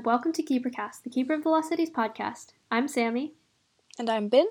[0.00, 2.52] and welcome to KeeperCast, the Keeper of the Lost Cities podcast.
[2.70, 3.34] I'm Sammy.
[3.98, 4.46] And I'm Ben.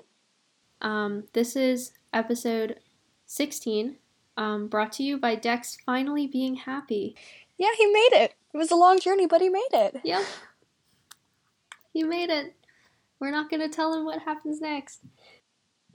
[0.80, 2.78] Um, this is episode
[3.26, 3.96] 16,
[4.36, 7.16] um, brought to you by Dex finally being happy.
[7.58, 8.34] Yeah, he made it.
[8.54, 10.00] It was a long journey, but he made it.
[10.04, 10.22] Yep.
[11.92, 12.54] He made it.
[13.18, 15.00] We're not going to tell him what happens next.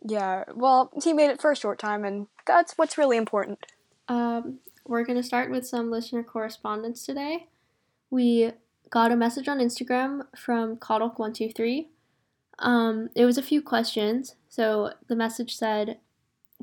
[0.05, 3.66] Yeah, well, he made it for a short time, and that's what's really important.
[4.09, 7.48] Um, we're going to start with some listener correspondence today.
[8.09, 8.52] We
[8.95, 11.88] got a message on Instagram from Coddle123.
[12.59, 14.35] Um, it was a few questions.
[14.48, 15.98] So the message said,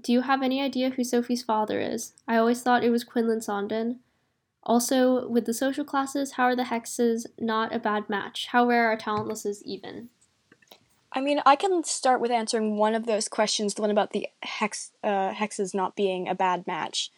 [0.01, 2.15] Do you have any idea who Sophie's father is?
[2.27, 3.97] I always thought it was Quinlan Sonden.
[4.63, 8.47] Also, with the social classes, how are the hexes not a bad match?
[8.47, 10.09] How rare are talentlesses even?
[11.13, 14.27] I mean, I can start with answering one of those questions, the one about the
[14.43, 17.11] hex uh, hexes not being a bad match.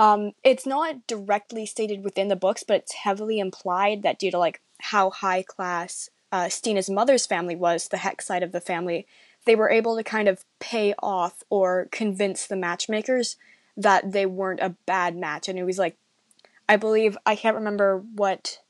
[0.00, 4.38] Um, it's not directly stated within the books, but it's heavily implied that due to
[4.38, 9.06] like how high class uh, Stina's mother's family was, the hex side of the family,
[9.44, 13.36] they were able to kind of pay off or convince the matchmakers
[13.76, 15.48] that they weren't a bad match.
[15.48, 15.98] And it was like,
[16.66, 18.60] I believe I can't remember what.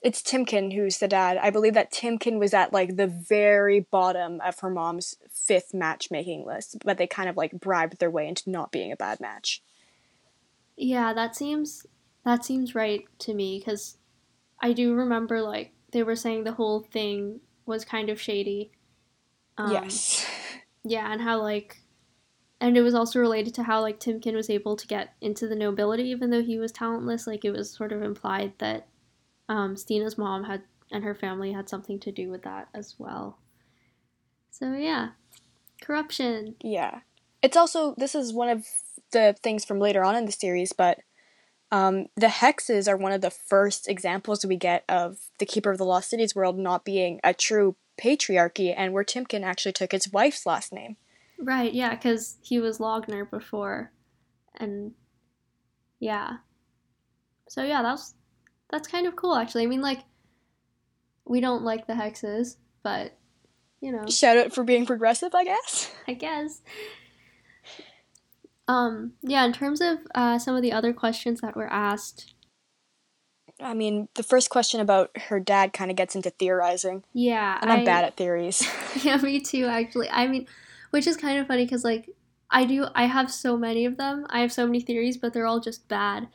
[0.00, 1.38] It's Timkin who's the dad.
[1.38, 6.44] I believe that Timkin was at like the very bottom of her mom's fifth matchmaking
[6.44, 9.60] list, but they kind of like bribed their way into not being a bad match.
[10.78, 11.86] Yeah, that seems
[12.24, 13.98] that seems right to me because
[14.60, 18.70] I do remember like they were saying the whole thing was kind of shady.
[19.58, 20.26] Um, yes.
[20.84, 21.82] Yeah, and how like,
[22.60, 25.56] and it was also related to how like Timkin was able to get into the
[25.56, 27.26] nobility even though he was talentless.
[27.26, 28.86] Like it was sort of implied that
[29.50, 33.38] um, Stina's mom had and her family had something to do with that as well.
[34.50, 35.10] So yeah,
[35.82, 36.54] corruption.
[36.62, 37.00] Yeah,
[37.42, 38.66] it's also this is one of
[39.12, 40.98] the things from later on in the series, but
[41.70, 45.78] um, the hexes are one of the first examples we get of the Keeper of
[45.78, 50.10] the Lost Cities world not being a true patriarchy, and where Timkin actually took his
[50.12, 50.96] wife's last name.
[51.38, 53.92] Right, yeah, because he was Logner before,
[54.56, 54.92] and
[56.00, 56.38] yeah.
[57.48, 58.14] So yeah, that's
[58.70, 59.64] that's kind of cool actually.
[59.64, 60.00] I mean, like,
[61.24, 63.18] we don't like the hexes, but
[63.80, 65.92] you know, shout out for being progressive, I guess.
[66.06, 66.62] I guess.
[68.68, 72.34] Um, yeah, in terms of uh, some of the other questions that were asked.
[73.60, 77.02] I mean, the first question about her dad kind of gets into theorizing.
[77.12, 77.58] Yeah.
[77.60, 78.62] And I'm I, bad at theories.
[79.02, 80.08] yeah, me too, actually.
[80.10, 80.46] I mean,
[80.90, 82.10] which is kind of funny because, like,
[82.50, 84.26] I do, I have so many of them.
[84.30, 86.28] I have so many theories, but they're all just bad.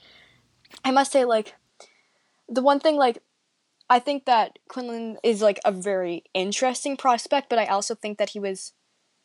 [0.84, 1.56] I must say, like,
[2.50, 3.20] the one thing, like,
[3.90, 8.32] I think that Quinlan is, like, a very interesting prospect, but I also think that
[8.32, 8.74] he was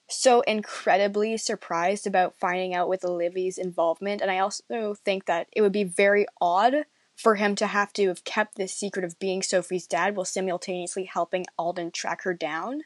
[0.08, 5.62] so incredibly surprised about finding out with Olivia's involvement, and I also think that it
[5.62, 9.42] would be very odd for him to have to have kept this secret of being
[9.42, 12.82] Sophie's dad while simultaneously helping Alden track her down.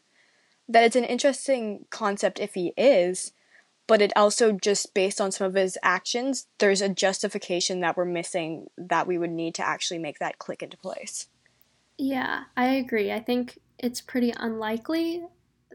[0.68, 3.32] That it's an interesting concept if he is,
[3.86, 8.04] but it also just based on some of his actions, there's a justification that we're
[8.04, 11.28] missing that we would need to actually make that click into place.
[11.98, 13.12] Yeah, I agree.
[13.12, 15.24] I think it's pretty unlikely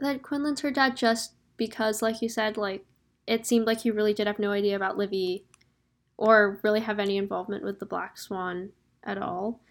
[0.01, 2.85] that Quinlan's her dad just because, like you said, like
[3.27, 5.45] it seemed like he really did have no idea about Livvy
[6.17, 8.69] or really have any involvement with the Black Swan
[9.03, 9.61] at all.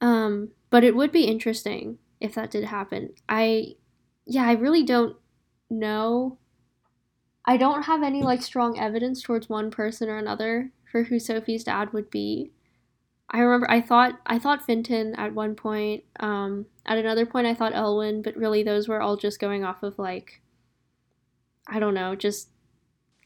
[0.00, 3.10] Um, but it would be interesting if that did happen.
[3.28, 3.74] I,
[4.26, 5.16] yeah, I really don't
[5.70, 6.38] know.
[7.44, 11.64] I don't have any like strong evidence towards one person or another for who Sophie's
[11.64, 12.52] dad would be.
[13.30, 16.04] I remember I thought I thought Fintan at one point.
[16.20, 19.82] Um, at another point I thought Elwin, but really those were all just going off
[19.82, 20.40] of like
[21.66, 22.48] I don't know, just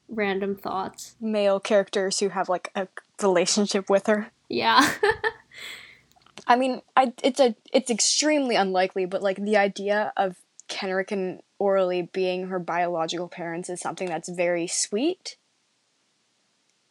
[0.09, 1.16] random thoughts.
[1.21, 2.88] Male characters who have like a
[3.22, 4.31] relationship with her.
[4.49, 4.88] Yeah.
[6.47, 10.37] I mean, I it's a it's extremely unlikely, but like the idea of
[10.69, 15.36] Kenrick and Orly being her biological parents is something that's very sweet.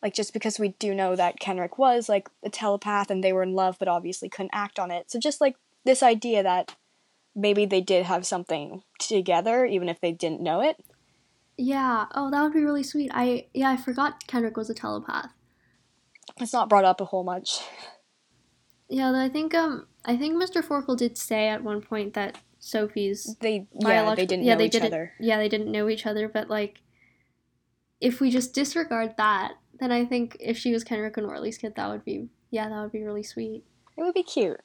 [0.04, 3.44] Like just because we do know that Kenrick was like a telepath and they were
[3.44, 5.10] in love but obviously couldn't act on it.
[5.10, 5.56] So just like
[5.86, 6.76] this idea that
[7.36, 10.84] maybe they did have something together even if they didn't know it.
[11.58, 12.06] Yeah.
[12.14, 13.12] Oh, that would be really sweet.
[13.14, 15.32] I yeah, I forgot Kenrick was a telepath.
[16.40, 17.60] It's not brought up a whole much.
[18.90, 20.64] Yeah, I think um I think Mr.
[20.64, 24.66] Forkle did say at one point that Sophie's they yeah they didn't yeah, know they
[24.68, 25.12] each didn't, other.
[25.20, 26.82] Yeah, they didn't know each other, but like
[28.00, 31.76] if we just disregard that, then I think if she was Kenrick and Orly's kid,
[31.76, 33.66] that would be yeah, that would be really sweet.
[33.98, 34.62] It would be cute.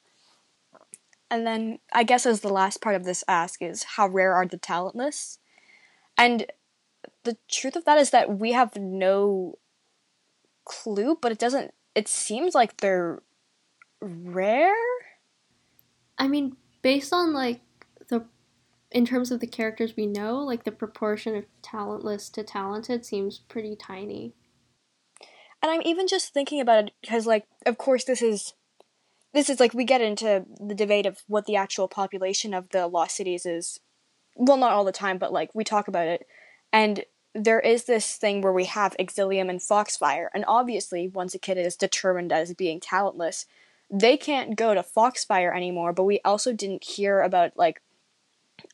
[1.29, 4.45] And then I guess as the last part of this ask is how rare are
[4.45, 5.39] the talentless?
[6.17, 6.45] And
[7.23, 9.57] the truth of that is that we have no
[10.65, 11.73] clue, but it doesn't.
[11.95, 13.21] It seems like they're
[14.01, 14.73] rare.
[16.17, 17.61] I mean, based on like
[18.09, 18.25] the
[18.91, 23.39] in terms of the characters we know, like the proportion of talentless to talented seems
[23.39, 24.33] pretty tiny.
[25.61, 28.53] And I'm even just thinking about it because like of course this is
[29.33, 32.87] this is like we get into the debate of what the actual population of the
[32.87, 33.79] lost cities is.
[34.35, 36.25] Well, not all the time, but like we talk about it.
[36.71, 41.39] And there is this thing where we have Exilium and Foxfire, and obviously, once a
[41.39, 43.45] kid is determined as being talentless,
[43.89, 45.93] they can't go to Foxfire anymore.
[45.93, 47.81] But we also didn't hear about like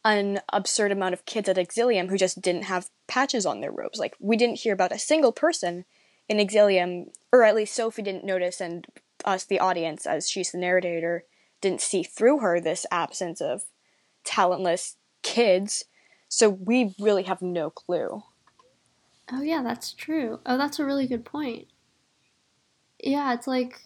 [0.03, 3.99] an absurd amount of kids at Exilium who just didn't have patches on their robes.
[3.99, 5.85] Like we didn't hear about a single person
[6.27, 8.85] in Exilium, or at least Sophie didn't notice, and
[9.25, 11.23] us, the audience, as she's the narrator,
[11.61, 13.63] didn't see through her this absence of
[14.23, 15.85] talentless kids.
[16.27, 18.23] So we really have no clue.
[19.31, 20.39] Oh yeah, that's true.
[20.45, 21.67] Oh, that's a really good point.
[23.03, 23.81] Yeah, it's like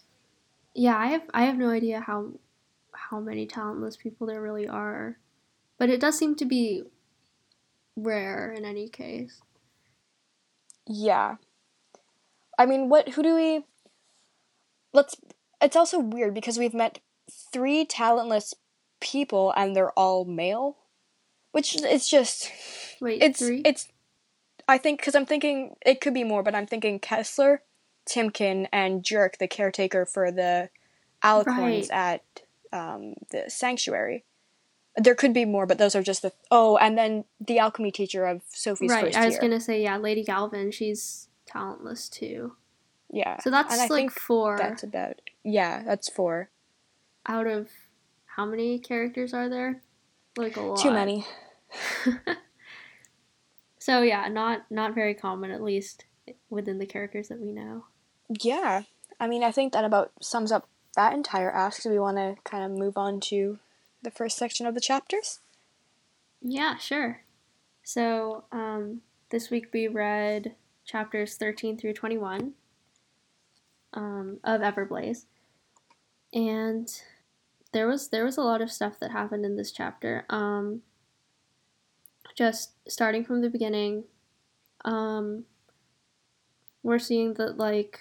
[0.74, 2.32] yeah, I have I have no idea how
[2.92, 5.18] how many talentless people there really are.
[5.78, 6.84] But it does seem to be
[7.96, 9.40] rare in any case.
[10.86, 11.36] Yeah.
[12.58, 13.64] I mean, what who do we
[14.92, 15.16] let's
[15.60, 17.00] it's also weird because we've met
[17.30, 18.54] three talentless
[19.00, 20.76] people and they're all male,
[21.52, 22.50] which it's just
[23.00, 23.62] Wait, it's three?
[23.64, 23.88] it's
[24.68, 27.62] I think because I'm thinking it could be more, but I'm thinking Kessler,
[28.06, 30.70] Timkin, and Jurek, the caretaker for the
[31.22, 31.90] Alicorns Right.
[31.90, 32.22] at
[32.72, 34.24] um, the sanctuary.
[34.96, 38.26] There could be more, but those are just the oh, and then the alchemy teacher
[38.26, 39.40] of Sophie's right, first I was year.
[39.40, 42.54] gonna say yeah, Lady Galvin, she's talentless too.
[43.10, 46.50] Yeah, So that's like four that's about yeah, that's four.
[47.26, 47.68] out of
[48.26, 49.82] how many characters are there?
[50.36, 50.78] Like a lot.
[50.78, 51.26] Too many.
[53.84, 56.06] so yeah, not not very common at least
[56.48, 57.84] within the characters that we know.
[58.40, 58.84] Yeah,
[59.20, 60.66] I mean, I think that about sums up
[60.96, 61.82] that entire ask.
[61.82, 63.58] Do we want to kind of move on to
[64.00, 65.40] the first section of the chapters?
[66.40, 67.24] Yeah, sure.
[67.82, 70.54] So, um, this week we read
[70.86, 72.54] chapters 13 through 21
[73.92, 75.26] um, of Everblaze.
[76.32, 76.88] And
[77.72, 80.24] there was there was a lot of stuff that happened in this chapter.
[80.30, 80.80] Um,
[82.34, 84.04] just starting from the beginning,
[84.84, 85.44] um,
[86.82, 88.00] we're seeing that like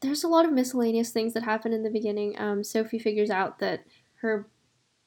[0.00, 2.38] there's a lot of miscellaneous things that happen in the beginning.
[2.40, 3.84] Um, Sophie figures out that
[4.20, 4.46] her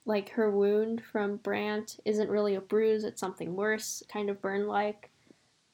[0.06, 4.68] like her wound from Brant isn't really a bruise, it's something worse, kind of burn
[4.68, 5.10] like.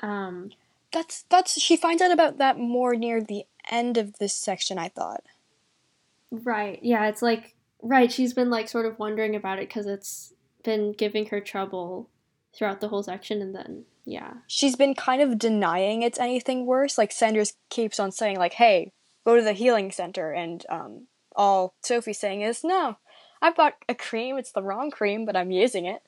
[0.01, 0.51] Um,
[0.91, 4.77] That's that's she finds out about that more near the end of this section.
[4.77, 5.23] I thought.
[6.31, 10.33] right, yeah, it's like, right, she's been like sort of wondering about it because it's
[10.63, 12.09] been giving her trouble
[12.57, 14.33] throughout the whole section, and then, yeah.
[14.47, 16.97] She's been kind of denying it's anything worse.
[16.97, 18.91] Like Sanders keeps on saying, like, "Hey,
[19.25, 22.97] go to the healing center," and um, all Sophie's saying is, "No,
[23.41, 24.37] I bought a cream.
[24.37, 26.01] It's the wrong cream, but I'm using it."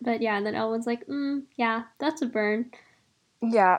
[0.00, 2.70] But yeah, and then Elwin's like, mm, yeah, that's a burn.
[3.42, 3.78] Yeah,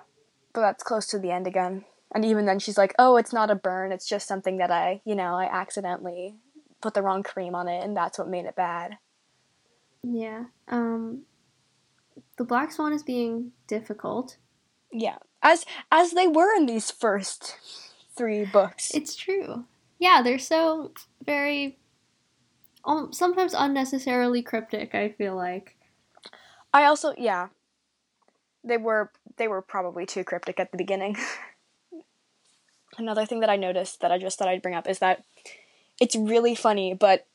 [0.54, 1.86] but that's close to the end again.
[2.14, 3.92] And even then, she's like, "Oh, it's not a burn.
[3.92, 6.36] It's just something that I, you know, I accidentally
[6.81, 8.98] put the wrong cream on it, and that's what made it bad."
[10.02, 10.46] Yeah.
[10.68, 11.24] Um,
[12.40, 14.38] the Black Swan is being difficult.
[14.92, 17.58] Yeah, as as they were in these first
[18.16, 18.92] three books.
[18.96, 19.66] It's true.
[20.00, 20.94] Yeah, they're so
[21.26, 21.78] very,
[22.86, 24.96] um, sometimes unnecessarily cryptic.
[24.96, 25.76] I feel like.
[26.74, 27.50] I also, yeah,
[28.64, 31.18] they were they were probably too cryptic at the beginning.
[32.98, 35.26] Another thing that I noticed that I just thought I'd bring up is that
[36.00, 37.28] it's really funny, but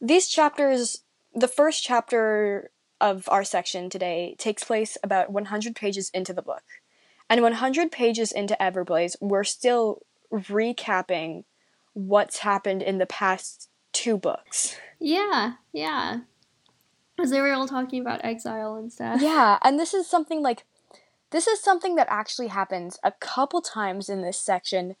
[0.00, 1.02] these chapters,
[1.34, 2.70] the first chapter
[3.00, 6.62] of our section today takes place about 100 pages into the book.
[7.28, 11.44] And 100 pages into Everblaze, we're still recapping
[11.94, 14.76] what's happened in the past two books.
[15.00, 16.20] Yeah, yeah.
[17.16, 19.22] Because they were all talking about exile and stuff.
[19.22, 20.64] Yeah, and this is something like
[21.30, 24.96] this is something that actually happens a couple times in this section.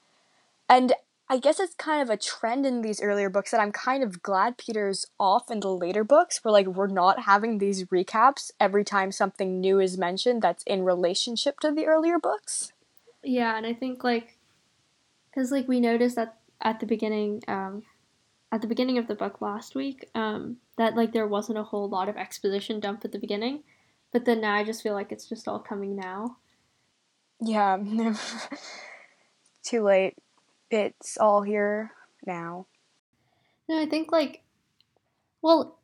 [0.68, 0.94] And
[1.28, 4.22] I guess it's kind of a trend in these earlier books that I'm kind of
[4.22, 8.84] glad Peter's off in the later books where like we're not having these recaps every
[8.84, 12.72] time something new is mentioned that's in relationship to the earlier books.
[13.22, 14.36] Yeah, and I think like,
[15.30, 17.84] because like we noticed that at the beginning, um,
[18.52, 21.88] at the beginning of the book last week, um, that like there wasn't a whole
[21.88, 23.62] lot of exposition dump at the beginning,
[24.12, 26.36] but then now I just feel like it's just all coming now.
[27.40, 27.78] Yeah.
[29.64, 30.18] Too late.
[30.70, 31.92] It's all here
[32.26, 32.66] now.
[33.68, 34.42] No, I think like,
[35.42, 35.78] well,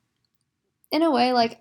[0.91, 1.61] in a way, like,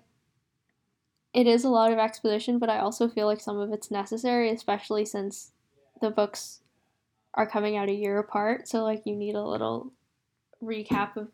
[1.32, 4.50] it is a lot of exposition, but I also feel like some of it's necessary,
[4.50, 5.52] especially since
[6.00, 6.60] the books
[7.34, 8.68] are coming out a year apart.
[8.68, 9.92] So like, you need a little
[10.62, 11.28] recap of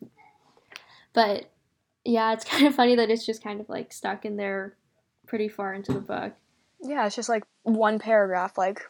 [1.13, 1.49] But
[2.05, 4.75] yeah, it's kind of funny that it's just kind of like stuck in there
[5.25, 6.33] pretty far into the book.
[6.81, 8.57] Yeah, it's just like one paragraph.
[8.57, 8.83] Like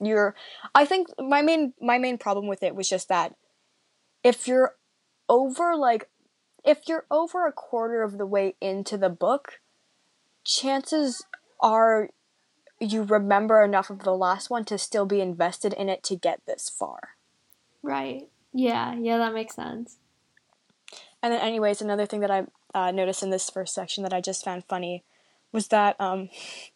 [0.00, 0.34] you're,
[0.74, 3.34] I think my main my main problem with it was just that
[4.22, 4.74] if you're
[5.28, 6.08] over like
[6.64, 9.60] if you're over a quarter of the way into the book,
[10.44, 11.24] chances
[11.60, 12.08] are
[12.80, 16.40] you remember enough of the last one to still be invested in it to get
[16.46, 17.10] this far.
[17.82, 18.28] Right.
[18.52, 18.94] Yeah.
[18.94, 19.98] Yeah, that makes sense.
[21.22, 24.20] And then, anyways, another thing that I uh, noticed in this first section that I
[24.20, 25.04] just found funny
[25.52, 26.28] was that um,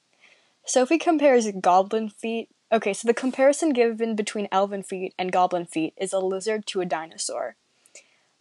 [0.64, 2.48] Sophie compares goblin feet.
[2.70, 6.80] Okay, so the comparison given between elven feet and goblin feet is a lizard to
[6.80, 7.56] a dinosaur.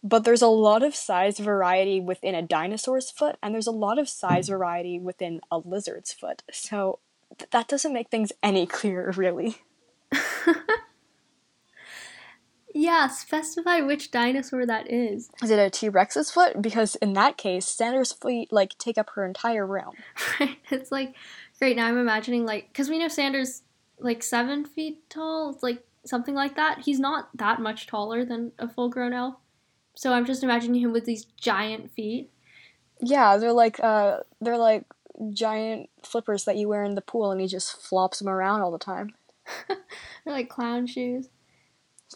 [0.02, 3.98] But there's a lot of size variety within a dinosaur's foot, and there's a lot
[3.98, 6.42] of size variety within a lizard's foot.
[6.52, 7.00] So
[7.38, 9.56] th- that doesn't make things any clearer, really.
[12.74, 15.30] yeah, specify which dinosaur that is.
[15.42, 16.60] Is it a T Rex's foot?
[16.60, 19.94] Because in that case, Sandor's feet like take up her entire room.
[20.38, 20.58] Right.
[20.70, 21.14] It's like
[21.58, 21.76] great.
[21.76, 23.62] Now I'm imagining like because we know Sandor's
[24.00, 26.80] like seven feet tall, like something like that.
[26.80, 29.36] He's not that much taller than a full grown elf.
[29.94, 32.30] So I'm just imagining him with these giant feet.
[33.00, 34.84] Yeah, they're like uh they're like
[35.30, 38.70] giant flippers that you wear in the pool and he just flops them around all
[38.70, 39.14] the time.
[39.68, 39.78] they're
[40.26, 41.28] like clown shoes.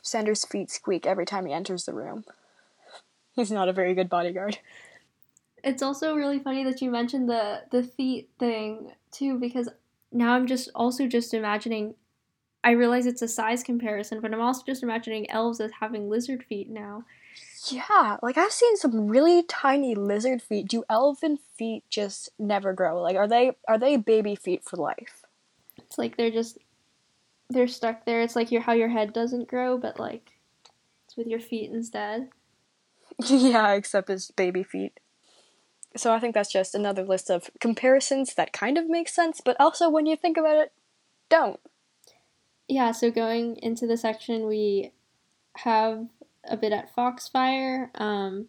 [0.03, 2.25] Sandor's feet squeak every time he enters the room.
[3.35, 4.59] He's not a very good bodyguard.
[5.65, 9.69] It's also really funny that you mentioned the the feet thing too because
[10.13, 11.95] now I'm just also just imagining
[12.65, 16.45] I realize it's a size comparison, but I'm also just imagining elves as having lizard
[16.45, 17.05] feet now.
[17.69, 20.69] Yeah, like I've seen some really tiny lizard feet.
[20.69, 23.01] Do elven feet just never grow?
[23.01, 25.25] Like are they are they baby feet for life?
[25.79, 26.59] It's like they're just
[27.51, 28.21] they're stuck there.
[28.21, 30.33] It's like your how your head doesn't grow, but like
[31.07, 32.31] it's with your feet instead.
[33.27, 34.99] yeah, except it's baby feet.
[35.97, 39.57] So I think that's just another list of comparisons that kind of make sense, but
[39.61, 40.73] also when you think about it,
[41.29, 41.61] don't.
[42.69, 44.93] Yeah, so going into the section we
[45.59, 46.07] have
[46.45, 47.91] a bit at Foxfire.
[47.95, 48.49] Um,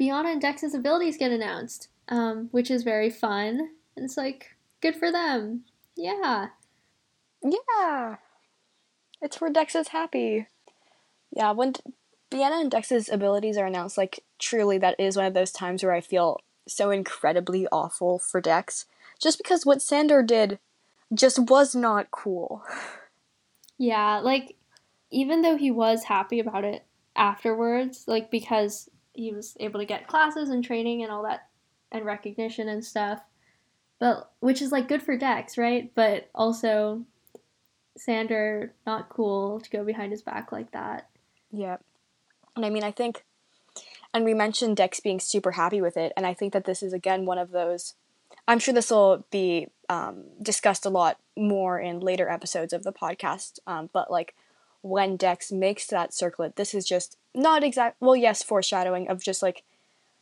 [0.00, 3.70] Biana and Dex's abilities get announced, um, which is very fun.
[3.96, 5.64] And it's like, good for them.
[5.96, 6.48] Yeah.
[7.42, 8.16] Yeah.
[9.20, 10.46] It's where Dex is happy.
[11.30, 11.74] Yeah, when
[12.30, 15.92] Biana and Dex's abilities are announced, like, truly, that is one of those times where
[15.92, 18.86] I feel so incredibly awful for Dex.
[19.20, 20.58] Just because what Sandor did
[21.12, 22.62] just was not cool.
[23.78, 24.56] Yeah, like,
[25.10, 26.84] even though he was happy about it
[27.16, 31.48] afterwards, like because he was able to get classes and training and all that
[31.92, 33.20] and recognition and stuff.
[33.98, 35.90] But which is like good for Dex, right?
[35.94, 37.04] But also
[37.96, 41.08] Sandor not cool to go behind his back like that.
[41.50, 41.78] Yeah.
[42.60, 43.24] And I mean, I think
[44.12, 46.92] and we mentioned Dex being super happy with it, and I think that this is
[46.92, 47.94] again one of those
[48.46, 52.92] I'm sure this will be um, discussed a lot more in later episodes of the
[52.92, 53.60] podcast.
[53.66, 54.34] Um, but like
[54.82, 57.96] when Dex makes that circlet, this is just not exact.
[58.00, 59.62] Well, yes, foreshadowing of just like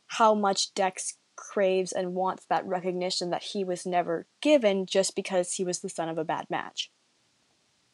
[0.07, 5.53] how much Dex craves and wants that recognition that he was never given just because
[5.53, 6.91] he was the son of a bad match.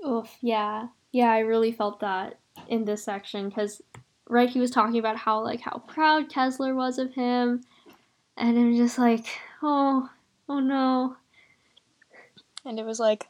[0.06, 0.88] Oof, yeah.
[1.12, 3.82] Yeah, I really felt that in this section because,
[4.28, 7.64] right, he was talking about how, like, how proud Kessler was of him.
[8.38, 9.26] And I'm just like,
[9.62, 10.10] oh,
[10.50, 11.18] oh no.
[12.66, 13.28] And it was like,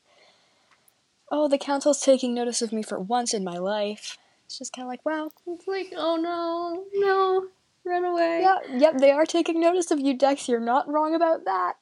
[1.32, 4.18] oh, the council's taking notice of me for once in my life.
[4.46, 5.30] It's just kind of like, wow.
[5.48, 7.48] It's like, oh no, no,
[7.84, 8.42] run away.
[8.42, 10.48] Yeah, yep, they are taking notice of you, Dex.
[10.48, 11.74] You're not wrong about that.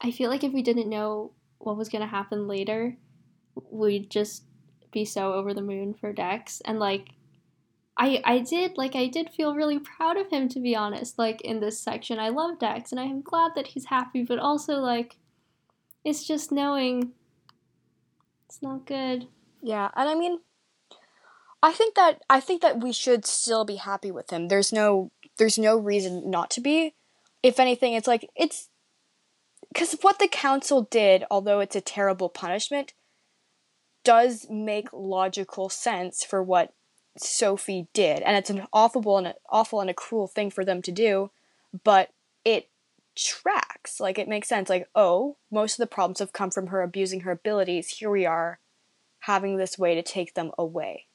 [0.00, 2.96] I feel like if we didn't know what was going to happen later,
[3.70, 4.44] we'd just
[4.92, 6.62] be so over the moon for Dex.
[6.64, 7.10] And like,
[8.00, 11.40] I, I did like I did feel really proud of him to be honest like
[11.40, 15.16] in this section I love Dex and I'm glad that he's happy but also like
[16.04, 17.12] it's just knowing
[18.48, 19.28] it's not good.
[19.62, 20.38] Yeah, and I mean,
[21.62, 24.48] I think that I think that we should still be happy with him.
[24.48, 26.94] There's no there's no reason not to be.
[27.42, 28.68] If anything, it's like it's
[29.68, 32.94] because what the council did, although it's a terrible punishment,
[34.02, 36.72] does make logical sense for what
[37.16, 40.92] Sophie did, and it's an awful and awful and a cruel thing for them to
[40.92, 41.30] do,
[41.84, 42.10] but
[42.44, 42.68] it
[43.18, 44.00] tracks.
[44.00, 44.68] Like it makes sense.
[44.68, 47.88] Like, oh, most of the problems have come from her abusing her abilities.
[47.88, 48.60] Here we are
[49.20, 51.06] having this way to take them away.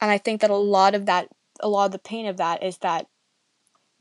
[0.00, 1.28] And I think that a lot of that,
[1.60, 3.06] a lot of the pain of that is that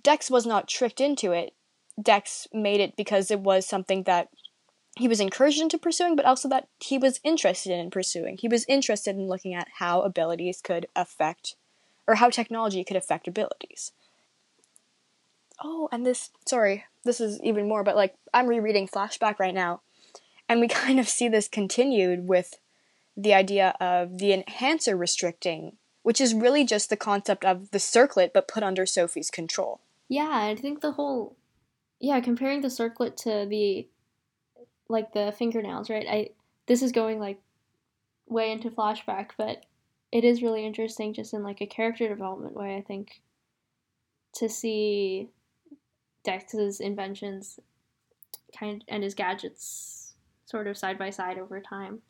[0.03, 1.53] Dex was not tricked into it.
[2.01, 4.27] Dex made it because it was something that
[4.95, 8.37] he was encouraged into pursuing, but also that he was interested in pursuing.
[8.37, 11.55] He was interested in looking at how abilities could affect
[12.07, 13.91] or how technology could affect abilities.
[15.63, 19.81] Oh, and this, sorry, this is even more, but like I'm rereading Flashback right now,
[20.47, 22.59] and we kind of see this continued with
[23.17, 28.31] the idea of the enhancer restricting, which is really just the concept of the circlet
[28.33, 29.81] but put under Sophie's control.
[30.07, 31.35] Yeah, I think the whole
[31.99, 33.87] yeah, comparing the circlet to the
[34.89, 36.05] like the fingernails, right?
[36.07, 36.29] I
[36.67, 37.39] this is going like
[38.27, 39.65] way into flashback, but
[40.11, 43.21] it is really interesting just in like a character development way, I think,
[44.35, 45.29] to see
[46.23, 47.59] Dex's inventions
[48.57, 50.13] kind and his gadgets
[50.45, 52.01] sort of side by side over time.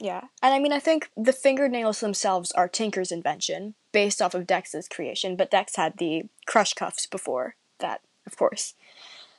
[0.00, 0.24] Yeah.
[0.42, 4.88] And I mean, I think the fingernails themselves are Tinker's invention based off of Dex's
[4.88, 8.74] creation, but Dex had the crush cuffs before that, of course.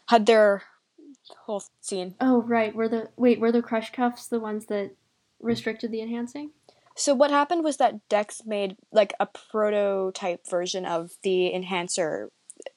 [0.07, 0.63] Had their
[1.47, 2.13] whole scene.
[2.21, 2.75] Oh, right.
[2.75, 4.91] Were the wait, were the crush cuffs the ones that
[5.39, 6.51] restricted the enhancing?
[6.95, 12.31] So what happened was that Dex made like a prototype version of the enhancer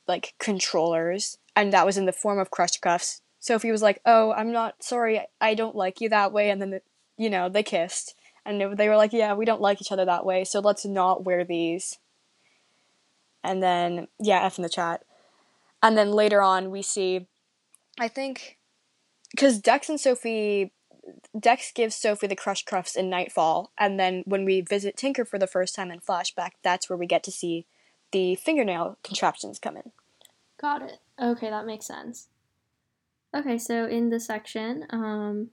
[0.06, 3.22] like controllers and that was in the form of crush cuffs.
[3.40, 5.26] Sophie was like, "Oh, I'm not sorry.
[5.40, 6.82] I don't like you that way." And then the,
[7.16, 10.26] you know, they kissed and they were like, "Yeah, we don't like each other that
[10.26, 10.44] way.
[10.44, 11.98] So let's not wear these."
[13.42, 15.02] And then yeah, F in the chat.
[15.82, 17.26] And then later on we see
[17.98, 18.58] I think
[19.30, 20.72] because Dex and Sophie
[21.38, 25.38] Dex gives Sophie the crush cuffs in Nightfall, and then when we visit Tinker for
[25.38, 27.66] the first time in flashback, that's where we get to see
[28.12, 29.92] the fingernail contraptions come in.
[30.60, 30.98] Got it.
[31.20, 32.28] Okay, that makes sense.
[33.34, 35.50] Okay, so in this section, um,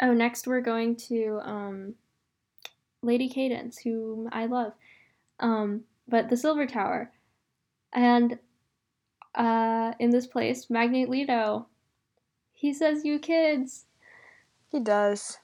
[0.00, 1.94] oh, next we're going to um,
[3.02, 4.72] Lady Cadence, whom I love,
[5.40, 7.12] um, but the Silver Tower,
[7.92, 8.38] and
[9.34, 11.66] uh, in this place, Magnate Leto,
[12.62, 13.86] he says, "You kids."
[14.70, 15.38] He does.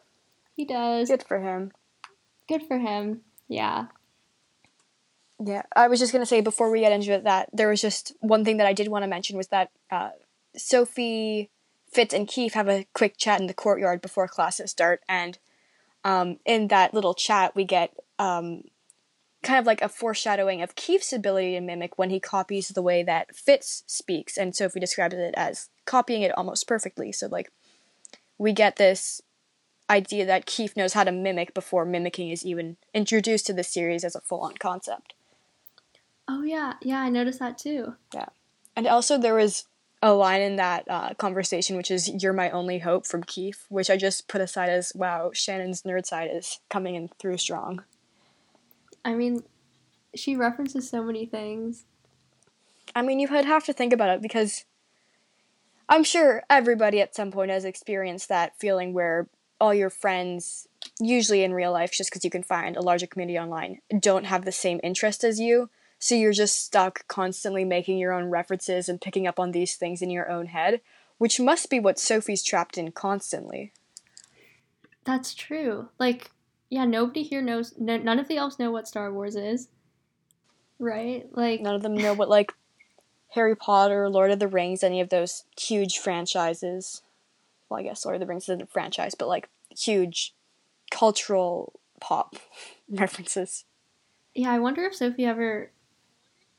[0.55, 1.09] He does.
[1.09, 1.73] Good for him.
[2.47, 3.23] Good for him.
[3.49, 3.87] Yeah.
[5.45, 8.13] Yeah, I was just gonna say before we get into it that there was just
[8.21, 10.11] one thing that I did want to mention was that uh,
[10.57, 11.51] Sophie,
[11.91, 15.39] Fitz, and Keefe have a quick chat in the courtyard before classes start, and
[16.05, 18.63] um, in that little chat we get um,
[19.43, 23.03] kind of like a foreshadowing of Keefe's ability to mimic when he copies the way
[23.03, 27.13] that Fitz speaks, and Sophie describes it as copying it almost perfectly.
[27.13, 27.51] So like
[28.37, 29.21] we get this
[29.91, 34.05] idea that Keefe knows how to mimic before mimicking is even introduced to the series
[34.05, 35.15] as a full on concept.
[36.27, 37.95] Oh yeah, yeah, I noticed that too.
[38.13, 38.27] Yeah,
[38.77, 39.65] and also there was
[40.03, 43.89] a line in that uh, conversation which is "You're my only hope" from Keefe, which
[43.89, 47.85] I just put aside as wow, Shannon's nerd side is coming in through strong.
[49.09, 49.43] I mean,
[50.15, 51.87] she references so many things.
[52.95, 54.67] I mean, you would have to think about it because
[55.89, 60.69] I'm sure everybody at some point has experienced that feeling where all your friends,
[61.01, 64.45] usually in real life, just because you can find a larger community online, don't have
[64.45, 65.71] the same interest as you.
[65.99, 70.03] So you're just stuck constantly making your own references and picking up on these things
[70.03, 70.83] in your own head,
[71.17, 73.73] which must be what Sophie's trapped in constantly.
[75.05, 75.89] That's true.
[75.99, 76.31] Like,
[76.71, 79.69] yeah, nobody here knows, none of the elves know what Star Wars is.
[80.79, 81.27] Right?
[81.33, 82.53] Like, none of them know what, like,
[83.31, 87.03] Harry Potter, Lord of the Rings, any of those huge franchises.
[87.69, 90.35] Well, I guess Lord of the Rings isn't a franchise, but like huge
[90.91, 92.37] cultural pop
[92.91, 93.65] references.
[94.35, 95.71] Yeah, I wonder if Sophie ever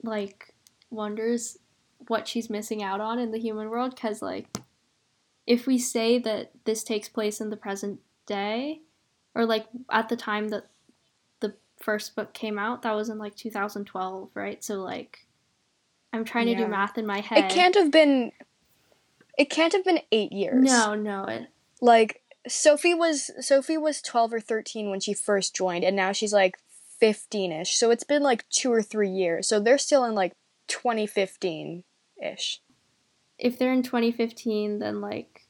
[0.04, 0.54] like
[0.90, 1.58] wonders
[2.08, 4.58] what she's missing out on in the human world cuz like
[5.46, 8.82] if we say that this takes place in the present day
[9.40, 10.66] or like at the time that
[11.40, 14.62] the first book came out, that was in like 2012, right?
[14.62, 15.26] So like
[16.12, 16.58] I'm trying yeah.
[16.58, 17.46] to do math in my head.
[17.46, 18.34] It can't have been.
[19.38, 20.66] It can't have been eight years.
[20.66, 21.24] No, no.
[21.24, 21.48] It
[21.80, 26.34] like Sophie was Sophie was twelve or thirteen when she first joined, and now she's
[26.34, 26.58] like
[27.00, 27.78] fifteen ish.
[27.78, 29.48] So it's been like two or three years.
[29.48, 30.34] So they're still in like
[30.68, 31.84] 2015
[32.22, 32.62] ish.
[33.38, 35.48] If they're in 2015, then like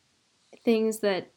[0.64, 1.32] things that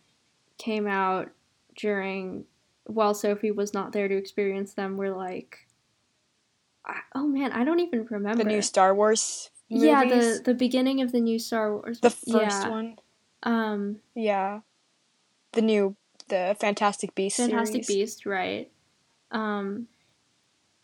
[0.59, 1.31] came out
[1.77, 2.45] during
[2.85, 5.67] while Sophie was not there to experience them we were like
[7.15, 9.51] oh man, I don't even remember the new Star Wars.
[9.71, 9.87] Movies.
[9.87, 12.01] Yeah, the the beginning of the new Star Wars.
[12.01, 12.69] The first yeah.
[12.69, 12.97] one.
[13.43, 14.01] Um.
[14.15, 14.61] Yeah.
[15.53, 15.97] The new
[16.29, 17.37] the Fantastic Beast.
[17.39, 18.13] Fantastic series.
[18.13, 18.71] Beast, right?
[19.31, 19.89] Um.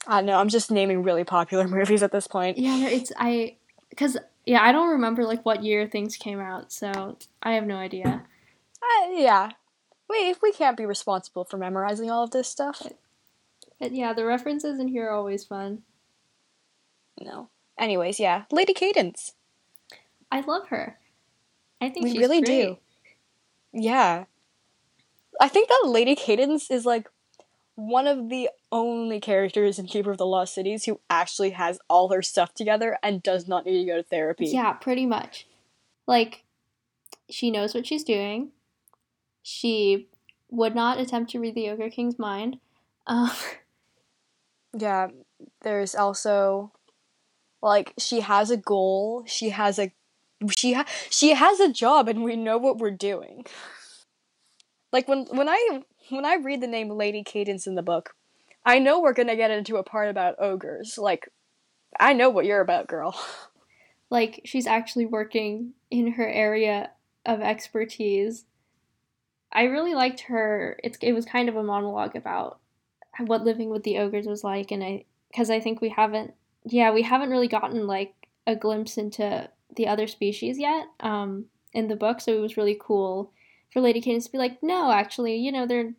[0.07, 0.39] I don't know.
[0.39, 2.59] I'm just naming really popular movies at this point.
[2.59, 3.57] Yeah, no, it's I
[3.91, 7.77] because yeah, I don't remember like what year things came out, so I have no
[7.77, 8.25] idea.
[8.81, 9.51] Uh, yeah,
[10.09, 12.83] we we can't be responsible for memorizing all of this stuff.
[13.81, 15.83] Yeah, the references in here are always fun.
[17.21, 17.49] No.
[17.79, 19.35] Anyways, yeah, Lady Cadence.
[20.31, 20.99] I love her.
[21.81, 22.65] I think we really great.
[22.65, 22.79] do.
[23.73, 24.25] Yeah.
[25.41, 27.09] I think that Lady Cadence is like
[27.77, 32.09] one of the only characters in Keeper of the Lost Cities who actually has all
[32.13, 34.47] her stuff together and does not need to go to therapy.
[34.47, 35.47] Yeah, pretty much.
[36.07, 36.43] Like,
[37.31, 38.51] she knows what she's doing.
[39.51, 40.09] She
[40.51, 42.59] would not attempt to read the Ogre King's mind.
[43.07, 43.31] Um,
[44.79, 45.09] yeah,
[45.63, 46.73] there's also
[47.63, 49.25] like she has a goal.
[49.27, 49.91] She has a
[50.51, 53.47] she ha- she has a job, and we know what we're doing.
[54.93, 55.81] Like when when I
[56.11, 58.15] when I read the name Lady Cadence in the book,
[58.67, 60.99] I know we're gonna get into a part about ogres.
[60.99, 61.31] Like,
[61.99, 63.19] I know what you're about, girl.
[64.11, 66.91] Like she's actually working in her area
[67.27, 68.47] of expertise.
[69.53, 70.79] I really liked her.
[70.83, 72.59] It's it was kind of a monologue about
[73.19, 76.35] what living with the ogres was like, and I because I think we haven't
[76.65, 78.15] yeah we haven't really gotten like
[78.47, 82.77] a glimpse into the other species yet um, in the book, so it was really
[82.81, 83.33] cool
[83.73, 85.93] for Lady Cadence to be like, no, actually, you know, they're,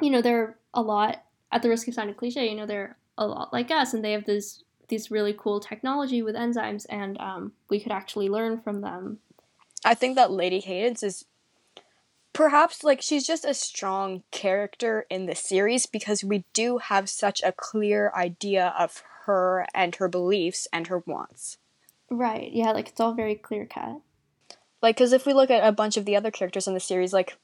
[0.00, 3.26] you know, they're a lot at the risk of sounding cliche, you know, they're a
[3.26, 7.52] lot like us, and they have this these really cool technology with enzymes, and um,
[7.70, 9.18] we could actually learn from them.
[9.84, 11.24] I think that Lady Cadence is
[12.34, 17.40] perhaps like she's just a strong character in the series because we do have such
[17.42, 21.56] a clear idea of her and her beliefs and her wants.
[22.10, 22.52] Right.
[22.52, 24.00] Yeah, like it's all very clear cut.
[24.82, 27.14] Like, because if we look at a bunch of the other characters in the series,
[27.14, 27.38] like,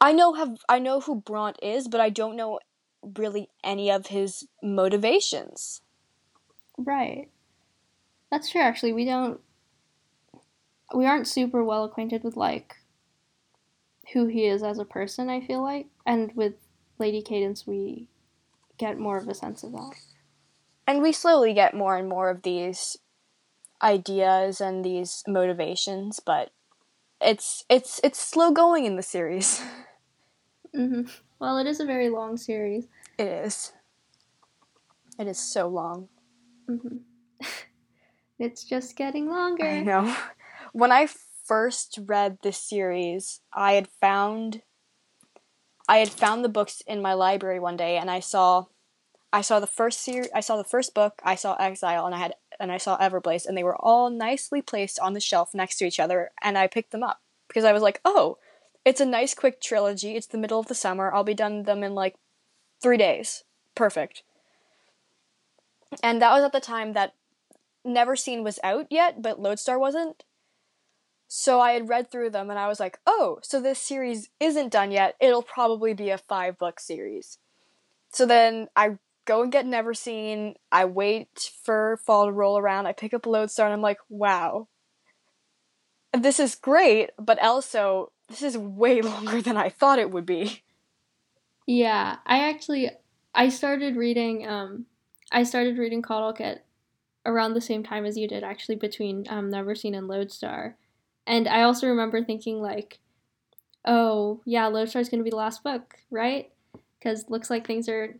[0.00, 2.60] I know have I know who Brant is, but I don't know
[3.02, 5.82] really any of his motivations.
[6.78, 7.28] Right.
[8.30, 8.62] That's true.
[8.62, 9.40] Actually, we don't.
[10.94, 12.79] We aren't super well acquainted with like
[14.12, 15.28] who he is as a person.
[15.28, 16.54] I feel like, and with
[16.98, 18.08] Lady Cadence, we
[18.78, 19.92] get more of a sense of that.
[20.86, 22.96] And we slowly get more and more of these
[23.82, 26.50] ideas and these motivations, but
[27.20, 29.62] it's it's it's slow going in the series.
[30.72, 31.10] Mm-hmm.
[31.40, 32.86] Well, it is a very long series.
[33.18, 33.72] It is.
[35.18, 36.08] It is so long.
[36.68, 36.98] Mm-hmm.
[38.38, 39.66] it's just getting longer.
[39.66, 40.14] I know.
[40.72, 41.08] When I
[41.50, 44.62] first read this series, I had found
[45.88, 48.66] I had found the books in my library one day and I saw
[49.32, 52.18] I saw the first series I saw the first book, I saw Exile and I
[52.18, 55.78] had and I saw Everblaze, and they were all nicely placed on the shelf next
[55.78, 58.38] to each other, and I picked them up because I was like, oh,
[58.84, 60.14] it's a nice quick trilogy.
[60.14, 61.12] It's the middle of the summer.
[61.12, 62.14] I'll be done them in like
[62.80, 63.42] three days.
[63.74, 64.22] Perfect.
[66.00, 67.14] And that was at the time that
[67.84, 70.22] Neverseen was out yet, but Lodestar wasn't.
[71.32, 74.72] So I had read through them and I was like, oh, so this series isn't
[74.72, 75.14] done yet.
[75.20, 77.38] It'll probably be a five book series.
[78.12, 80.54] So then I go and get Neverseen.
[80.72, 82.88] I wait for fall to roll around.
[82.88, 84.66] I pick up Lodestar and I'm like, wow.
[86.12, 90.64] This is great, but also this is way longer than I thought it would be.
[91.64, 92.90] Yeah, I actually
[93.32, 94.86] I started reading um
[95.30, 96.64] I started reading Coddle at
[97.24, 100.76] around the same time as you did actually between um Neverseen and Lodestar.
[101.26, 102.98] And I also remember thinking like
[103.86, 106.50] oh, yeah, Lodestar's going to be the last book, right?
[107.02, 108.14] Cuz looks like things are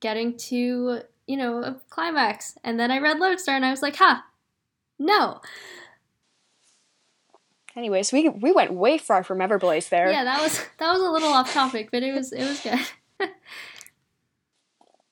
[0.00, 2.56] getting to, you know, a climax.
[2.62, 4.24] And then I read Lodestar and I was like, ha,
[4.98, 5.40] no.
[7.74, 10.10] Anyways, we we went way far from Everblaze there.
[10.10, 12.78] Yeah, that was that was a little off topic, but it was it was good.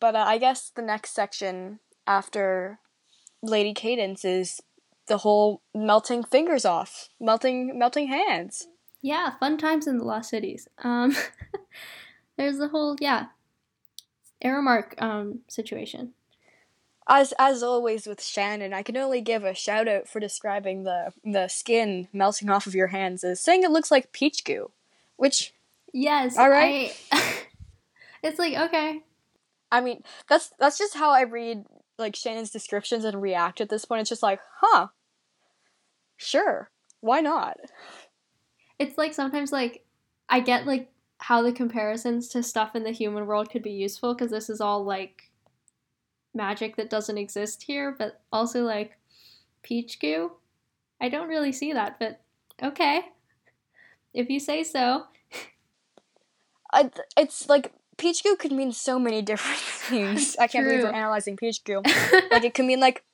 [0.01, 2.79] but uh, I guess the next section after
[3.43, 4.63] Lady Cadence is
[5.07, 8.69] the whole melting fingers off, melting melting hands.
[9.03, 10.69] Yeah, fun times in the Lost Cities.
[10.83, 11.15] Um,
[12.37, 13.27] there's the whole yeah
[14.45, 16.13] Aramark um, situation.
[17.07, 21.13] As as always with Shannon, I can only give a shout out for describing the
[21.23, 24.71] the skin melting off of your hands as saying it looks like peach goo,
[25.17, 25.53] which
[25.93, 26.97] yes, all right.
[27.13, 27.35] I,
[28.23, 29.03] it's like okay.
[29.71, 31.67] I mean, that's that's just how I read
[31.99, 34.01] like Shannon's descriptions and react at this point.
[34.01, 34.89] It's just like, huh,
[36.17, 37.57] sure, why not?
[38.79, 39.85] It's like sometimes like
[40.29, 44.15] I get like how the comparisons to stuff in the human world could be useful
[44.15, 45.31] because this is all like
[46.35, 48.99] magic that doesn't exist here, but also like
[49.63, 50.33] peach goo.
[51.01, 52.21] I don't really see that, but
[52.63, 53.03] okay.
[54.13, 55.05] If you say so.
[56.73, 60.37] I, it's like peach goo could mean so many different things.
[60.37, 60.79] I can't True.
[60.79, 61.83] believe we're analyzing peach goo.
[62.31, 63.05] like it could mean like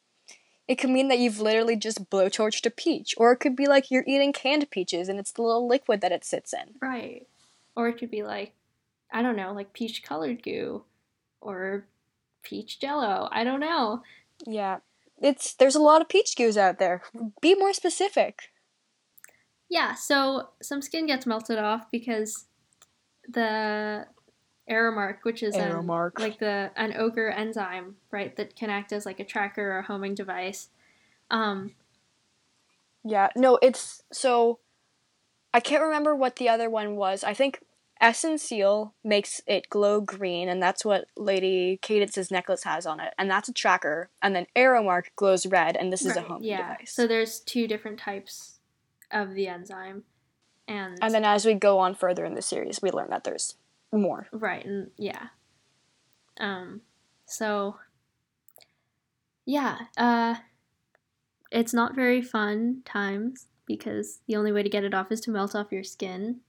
[0.69, 3.91] it could mean that you've literally just blowtorched a peach, or it could be like
[3.91, 6.75] you're eating canned peaches and it's the little liquid that it sits in.
[6.81, 7.27] Right.
[7.75, 8.53] Or it could be like,
[9.13, 10.85] I don't know, like peach colored goo
[11.41, 11.87] or
[12.43, 13.29] peach jello.
[13.33, 14.03] I don't know.
[14.47, 14.79] Yeah.
[15.21, 17.03] It's there's a lot of peach goos out there.
[17.43, 18.51] Be more specific.
[19.69, 22.47] Yeah, so some skin gets melted off because
[23.29, 24.07] the
[24.71, 26.19] Aramark, which is an, Aramark.
[26.19, 29.83] like the an ogre enzyme, right, that can act as like a tracker or a
[29.83, 30.69] homing device.
[31.31, 31.73] Um,
[33.05, 34.61] Yeah, no, it's so
[35.53, 37.25] I can't remember what the other one was.
[37.25, 37.61] I think
[38.01, 43.13] Essence Seal makes it glow green, and that's what Lady Cadence's necklace has on it,
[43.19, 44.09] and that's a tracker.
[44.23, 46.73] And then Aeromark glows red, and this is a right, home yeah.
[46.75, 46.93] device.
[46.93, 48.59] So there's two different types
[49.11, 50.05] of the enzyme,
[50.67, 53.57] and and then as we go on further in the series, we learn that there's
[53.99, 54.29] more.
[54.33, 55.29] Right, and yeah.
[56.39, 56.83] Um
[57.27, 57.77] so
[59.47, 60.37] yeah, uh
[61.51, 65.31] it's not very fun times because the only way to get it off is to
[65.31, 66.41] melt off your skin.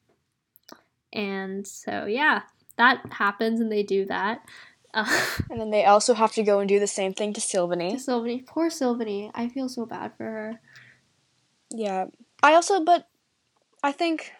[1.14, 2.44] And so yeah,
[2.78, 4.42] that happens and they do that.
[4.94, 5.08] Uh,
[5.50, 7.94] And then they also have to go and do the same thing to Sylvanie.
[7.96, 9.32] Sylvanie, poor Sylvanie.
[9.34, 10.60] I feel so bad for her.
[11.70, 12.08] Yeah.
[12.44, 13.08] I also but
[13.82, 14.34] I think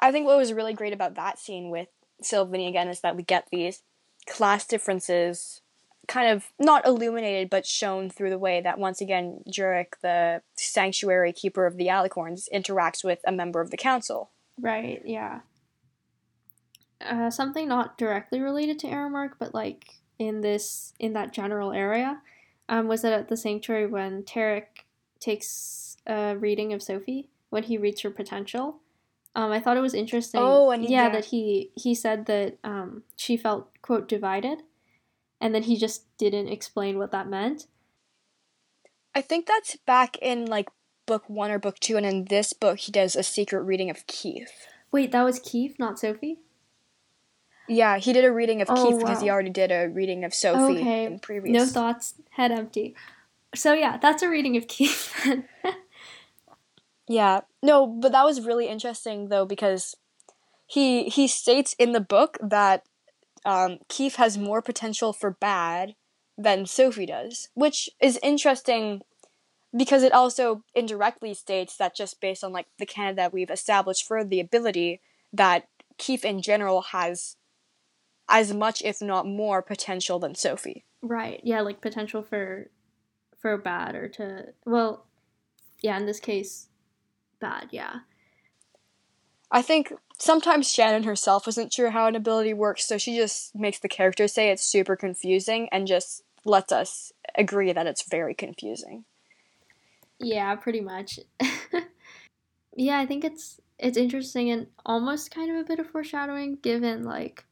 [0.00, 1.88] I think what was really great about that scene with
[2.22, 3.82] Sylvanie again is that we get these
[4.26, 5.60] class differences
[6.08, 11.32] kind of not illuminated but shown through the way that once again Jurek, the sanctuary
[11.32, 14.30] keeper of the Alicorns, interacts with a member of the council.
[14.60, 15.40] Right, yeah.
[17.00, 22.20] Uh, something not directly related to Aramark, but like in this in that general area,
[22.68, 24.84] um, was that at the sanctuary when Tarek
[25.20, 28.76] takes a reading of Sophie when he reads her potential.
[29.34, 30.40] Um, I thought it was interesting.
[30.42, 34.62] Oh, and yeah, that he he said that um, she felt quote divided,
[35.40, 37.66] and then he just didn't explain what that meant.
[39.14, 40.68] I think that's back in like
[41.06, 44.06] book 1 or book 2 and in this book he does a secret reading of
[44.06, 44.66] Keefe.
[44.90, 46.38] Wait, that was Keefe, not Sophie.
[47.68, 50.34] Yeah, he did a reading of Oh, Keefe because he already did a reading of
[50.34, 51.54] Sophie Okay, in previous.
[51.54, 52.94] No thoughts, head empty.
[53.54, 55.14] So yeah, that's a reading of Keefe.
[57.12, 57.42] Yeah.
[57.62, 59.94] No, but that was really interesting though because
[60.66, 62.84] he he states in the book that
[63.44, 65.94] um, Keefe has more potential for bad
[66.38, 69.02] than Sophie does, which is interesting
[69.76, 74.06] because it also indirectly states that just based on like the canon that we've established
[74.06, 75.02] for the ability
[75.34, 77.36] that Keefe in general has
[78.26, 80.86] as much if not more potential than Sophie.
[81.02, 81.42] Right.
[81.44, 82.70] Yeah, like potential for
[83.38, 85.04] for bad or to well,
[85.82, 86.68] yeah, in this case
[87.42, 88.00] bad, yeah.
[89.50, 93.78] I think sometimes Shannon herself isn't sure how an ability works, so she just makes
[93.78, 99.04] the character say it's super confusing and just lets us agree that it's very confusing.
[100.18, 101.20] Yeah, pretty much.
[102.76, 107.02] yeah, I think it's it's interesting and almost kind of a bit of foreshadowing given
[107.02, 107.44] like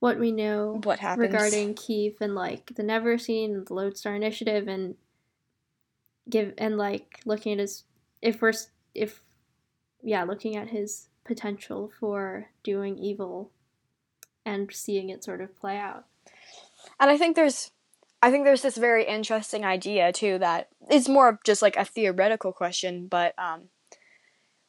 [0.00, 4.66] what we know What happens regarding Keefe and like the Neverseen and the Lodestar Initiative
[4.68, 4.94] and
[6.28, 7.84] give and like looking at his
[8.20, 8.52] if we're
[8.96, 9.22] if
[10.02, 13.50] yeah looking at his potential for doing evil
[14.44, 16.04] and seeing it sort of play out.
[17.00, 17.70] And I think there's
[18.22, 21.84] I think there's this very interesting idea too that it's more of just like a
[21.84, 23.68] theoretical question, but um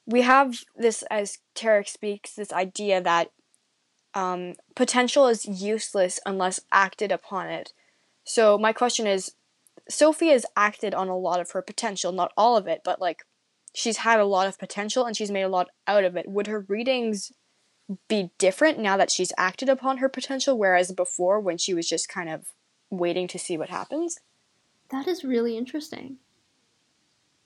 [0.07, 3.31] we have this as Tarek speaks, this idea that
[4.13, 7.73] um, potential is useless unless acted upon it.
[8.23, 9.33] So my question is,
[9.89, 13.25] Sophie has acted on a lot of her potential, not all of it, but like
[13.73, 16.27] she's had a lot of potential and she's made a lot out of it.
[16.27, 17.31] Would her readings
[18.07, 22.09] be different now that she's acted upon her potential, whereas before when she was just
[22.09, 22.47] kind of
[22.89, 24.19] waiting to see what happens?
[24.89, 26.17] That is really interesting.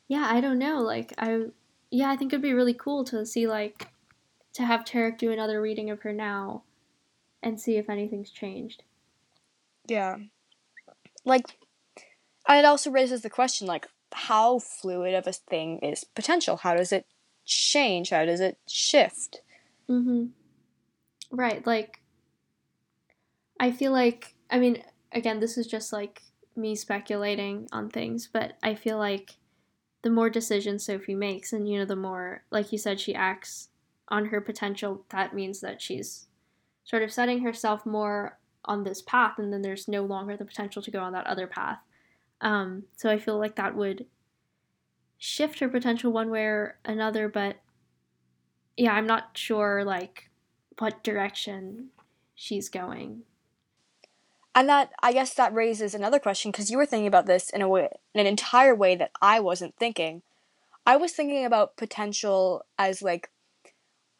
[0.07, 0.81] Yeah, I don't know.
[0.81, 1.45] Like I
[1.89, 3.87] yeah, I think it'd be really cool to see like
[4.53, 6.63] to have Tarek do another reading of her now
[7.43, 8.83] and see if anything's changed.
[9.87, 10.17] Yeah.
[11.25, 11.57] Like,
[12.47, 16.57] and it also raises the question, like, how fluid of a thing is potential?
[16.57, 17.05] How does it
[17.45, 18.09] change?
[18.09, 19.41] How does it shift?
[19.89, 20.27] Mm-hmm.
[21.31, 22.01] Right, like
[23.59, 26.21] I feel like I mean, again, this is just like
[26.55, 29.37] me speculating on things, but I feel like
[30.01, 33.69] the more decisions Sophie makes and you know, the more like you said she acts
[34.09, 36.27] on her potential, that means that she's
[36.83, 40.81] sort of setting herself more on this path and then there's no longer the potential
[40.81, 41.79] to go on that other path.
[42.41, 44.05] Um, so I feel like that would
[45.17, 47.57] shift her potential one way or another, but
[48.75, 50.29] yeah, I'm not sure like
[50.79, 51.89] what direction
[52.33, 53.21] she's going.
[54.53, 57.61] And that, I guess, that raises another question because you were thinking about this in
[57.61, 60.23] a way, in an entire way that I wasn't thinking.
[60.85, 63.29] I was thinking about potential as like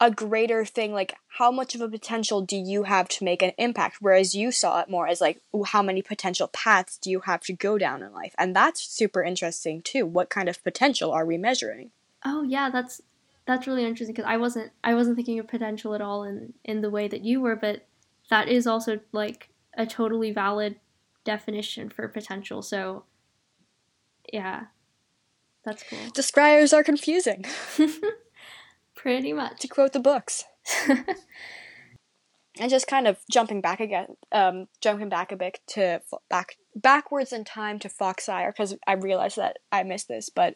[0.02, 3.52] a greater thing, like how much of a potential do you have to make an
[3.56, 7.20] impact, whereas you saw it more as like ooh, how many potential paths do you
[7.20, 10.04] have to go down in life, and that's super interesting too.
[10.04, 11.92] What kind of potential are we measuring?
[12.24, 13.00] Oh yeah, that's
[13.46, 16.80] that's really interesting because I wasn't I wasn't thinking of potential at all in in
[16.80, 17.86] the way that you were, but
[18.28, 20.80] that is also like a totally valid
[21.22, 22.60] definition for potential.
[22.60, 23.04] So,
[24.32, 24.64] yeah,
[25.64, 25.98] that's cool.
[26.12, 27.44] Describers are confusing.
[29.02, 29.58] Pretty much.
[29.60, 30.44] To quote the books.
[30.88, 37.32] and just kind of jumping back again, um, jumping back a bit to back backwards
[37.32, 40.54] in time to Foxfire because I realized that I missed this, but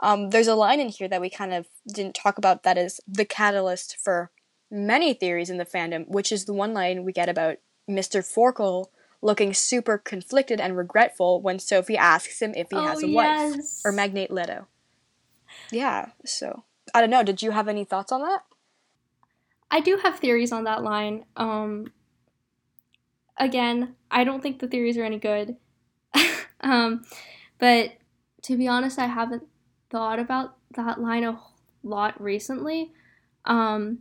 [0.00, 3.00] um, there's a line in here that we kind of didn't talk about that is
[3.06, 4.32] the catalyst for
[4.72, 8.22] many theories in the fandom, which is the one line we get about Mr.
[8.24, 8.86] Forkle
[9.22, 13.56] looking super conflicted and regretful when Sophie asks him if he oh, has a yes.
[13.56, 14.66] wife or Magnate Leto.
[15.70, 16.64] Yeah, so
[16.94, 17.22] I don't know.
[17.22, 18.42] Did you have any thoughts on that?
[19.70, 21.24] I do have theories on that line.
[21.36, 21.92] Um,
[23.36, 25.56] again, I don't think the theories are any good.
[26.60, 27.04] um,
[27.58, 27.92] but
[28.42, 29.44] to be honest, I haven't
[29.90, 31.38] thought about that line a
[31.82, 32.92] lot recently.
[33.44, 33.98] Um,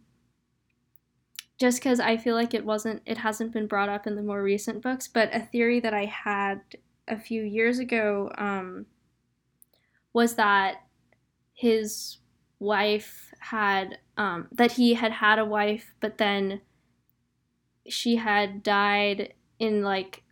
[1.60, 4.43] just because I feel like it wasn't, it hasn't been brought up in the more
[4.43, 5.08] recent books.
[5.08, 6.62] But a theory that I had
[7.08, 8.86] a few years ago um,
[10.13, 10.84] was that
[11.54, 12.17] his
[12.59, 16.61] wife had, um, that he had had a wife, but then
[17.87, 20.23] she had died in like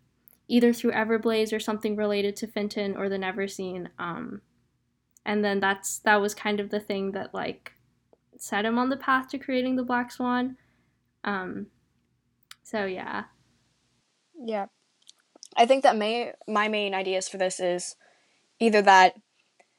[0.47, 3.87] either through Everblaze or something related to Fintan or the Never Neverseen.
[3.97, 4.41] Um,
[5.25, 7.73] and then that's that was kind of the thing that like
[8.37, 10.57] set him on the path to creating the Black Swan.
[11.23, 11.67] Um,
[12.63, 13.25] so yeah.
[14.39, 14.67] Yeah.
[15.57, 17.95] I think that may my main ideas for this is
[18.59, 19.15] either that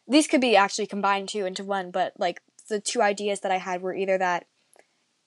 [0.09, 3.59] these could be actually combined two into one, but like the two ideas that I
[3.59, 4.47] had were either that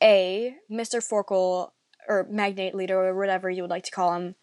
[0.02, 1.02] A, Mr.
[1.02, 1.72] Forkle
[2.08, 4.36] or Magnate Leto or whatever you would like to call him,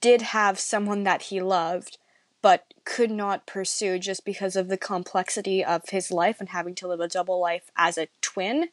[0.00, 1.98] did have someone that he loved,
[2.42, 6.88] but could not pursue just because of the complexity of his life and having to
[6.88, 8.68] live a double life as a twin.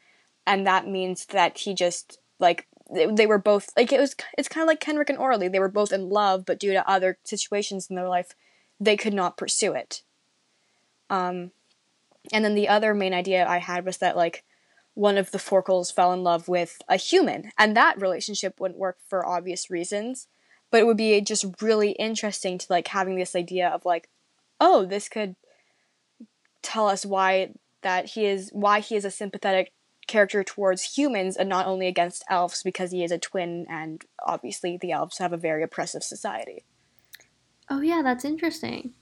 [0.46, 4.50] And that means that he just like they, they were both like it was it's
[4.50, 5.50] kind of like Kenrick and Oralie.
[5.50, 8.36] They were both in love, but due to other situations in their life,
[8.80, 10.02] they could not pursue it.
[11.12, 11.52] Um,
[12.32, 14.44] and then the other main idea I had was that like
[14.94, 18.98] one of the Forkles fell in love with a human, and that relationship wouldn't work
[19.08, 20.28] for obvious reasons.
[20.72, 24.10] But it would be just really interesting to like having this idea of like,
[24.60, 25.36] oh, this could
[26.62, 29.74] tell us why that he is why he is a sympathetic
[30.08, 34.78] character towards humans and not only against elves because he is a twin and obviously
[34.78, 36.64] the elves have a very oppressive society.
[37.70, 38.94] Oh yeah, that's interesting.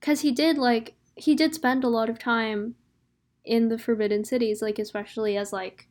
[0.00, 2.74] Cuz he did like he did spend a lot of time
[3.44, 5.88] in the forbidden cities like especially as like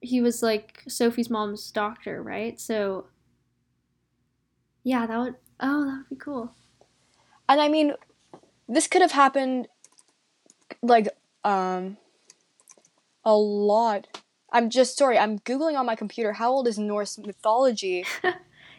[0.00, 2.60] he was like Sophie's mom's doctor, right?
[2.60, 3.06] So
[4.84, 6.52] yeah, that would oh, that would be cool.
[7.48, 7.94] And I mean
[8.68, 9.68] this could have happened
[10.82, 11.08] like
[11.44, 11.96] um
[13.24, 14.22] a lot.
[14.52, 15.18] I'm just sorry.
[15.18, 16.34] I'm googling on my computer.
[16.34, 18.04] How old is Norse mythology?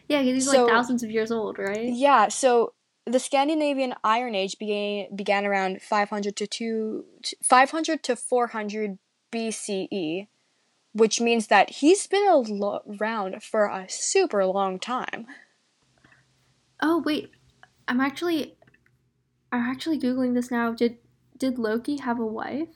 [0.08, 1.92] yeah, because he's so, like thousands of years old, right?
[1.92, 2.28] Yeah.
[2.28, 2.72] So
[3.08, 7.04] the Scandinavian Iron Age began began around 500 to two,
[7.42, 8.98] 500 to 400
[9.32, 10.28] BCE,
[10.92, 15.26] which means that he's been around for a super long time.
[16.80, 17.30] Oh wait,
[17.86, 18.56] I'm actually,
[19.50, 20.72] I'm actually googling this now.
[20.72, 20.98] Did
[21.36, 22.68] did Loki have a wife?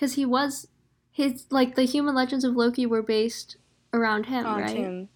[0.00, 0.66] because he was
[1.10, 3.56] his like the human legends of Loki were based
[3.92, 4.76] around him, On right?
[4.76, 5.08] Him.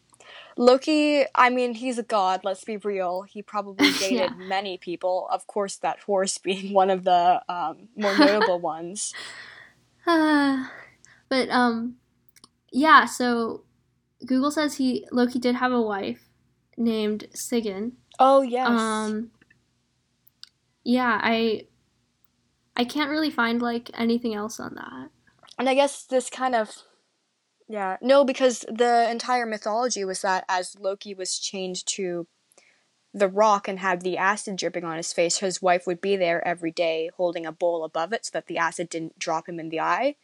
[0.57, 2.40] Loki, I mean, he's a god.
[2.45, 3.23] Let's be real.
[3.23, 4.47] He probably dated yeah.
[4.47, 5.29] many people.
[5.31, 9.12] Of course, that horse being one of the um, more notable ones.
[10.07, 10.67] Uh,
[11.29, 11.97] but um,
[12.73, 13.05] yeah.
[13.05, 13.64] So
[14.25, 16.29] Google says he Loki did have a wife
[16.77, 17.93] named Sigyn.
[18.19, 18.69] Oh yes.
[18.69, 19.31] Um.
[20.85, 21.67] Yeah, I
[22.77, 25.11] I can't really find like anything else on that.
[25.59, 26.71] And I guess this kind of
[27.68, 32.27] yeah, no because the entire mythology was that as Loki was chained to
[33.15, 36.46] the rock and had the acid dripping on his face, his wife would be there
[36.46, 39.69] every day holding a bowl above it so that the acid didn't drop him in
[39.69, 40.17] the eye.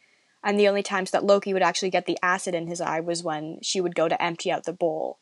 [0.43, 3.23] And the only times that Loki would actually get the acid in his eye was
[3.23, 5.19] when she would go to empty out the bowl.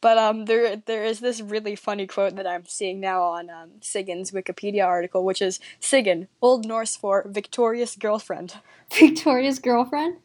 [0.00, 3.70] But um, there there is this really funny quote that I'm seeing now on um,
[3.80, 8.54] Sigyn's Wikipedia article, which is Sigyn, Old Norse for victorious girlfriend.
[8.92, 10.18] Victorious girlfriend.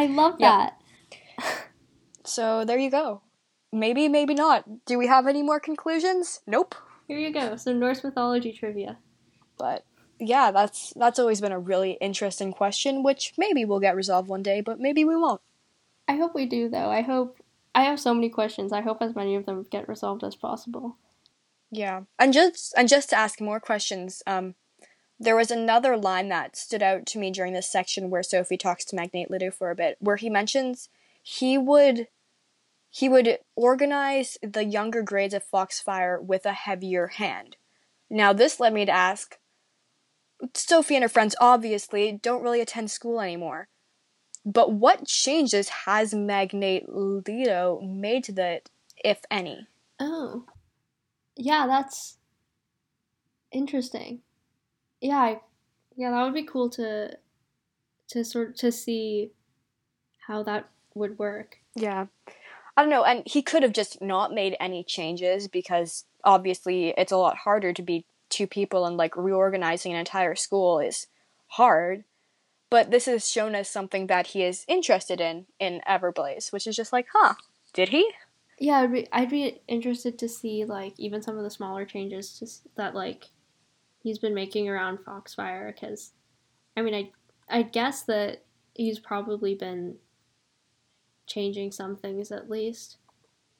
[0.00, 0.80] I love that.
[2.24, 3.20] So there you go.
[3.70, 4.86] Maybe, maybe not.
[4.86, 6.40] Do we have any more conclusions?
[6.46, 6.74] Nope.
[7.06, 7.56] Here you go.
[7.56, 8.96] Some Norse mythology trivia.
[9.58, 9.84] But
[10.18, 14.42] yeah, that's that's always been a really interesting question, which maybe we'll get resolved one
[14.42, 15.42] day, but maybe we won't.
[16.08, 16.88] I hope we do, though.
[16.90, 17.36] I hope
[17.74, 18.72] I have so many questions.
[18.72, 20.96] I hope as many of them get resolved as possible.
[21.70, 24.54] Yeah, and just and just to ask more questions, um,
[25.20, 28.86] there was another line that stood out to me during this section where Sophie talks
[28.86, 30.88] to Magnate Leto for a bit, where he mentions
[31.22, 32.08] he would
[32.92, 37.56] he would organize the younger grades of Foxfire with a heavier hand.
[38.08, 39.38] Now this led me to ask
[40.54, 43.68] Sophie and her friends obviously don't really attend school anymore.
[44.44, 48.70] But what changes has Magnate Leto made to that,
[49.04, 49.66] if any?
[50.00, 50.46] Oh.
[51.36, 52.16] Yeah, that's
[53.52, 54.22] interesting.
[55.00, 55.40] Yeah, I,
[55.96, 57.16] yeah, that would be cool to
[58.08, 59.32] to sort to see
[60.26, 61.58] how that would work.
[61.74, 62.06] Yeah.
[62.76, 67.12] I don't know, and he could have just not made any changes because obviously it's
[67.12, 71.08] a lot harder to be two people and like reorganizing an entire school is
[71.48, 72.04] hard.
[72.70, 76.76] But this is shown as something that he is interested in in Everblaze, which is
[76.76, 77.34] just like, huh,
[77.72, 78.10] did he?
[78.58, 82.38] Yeah, I'd be, I'd be interested to see like even some of the smaller changes
[82.38, 83.26] just that like
[84.02, 86.12] he's been making around Foxfire because
[86.76, 87.10] I mean I
[87.58, 88.44] I guess that
[88.74, 89.96] he's probably been
[91.26, 92.96] changing some things at least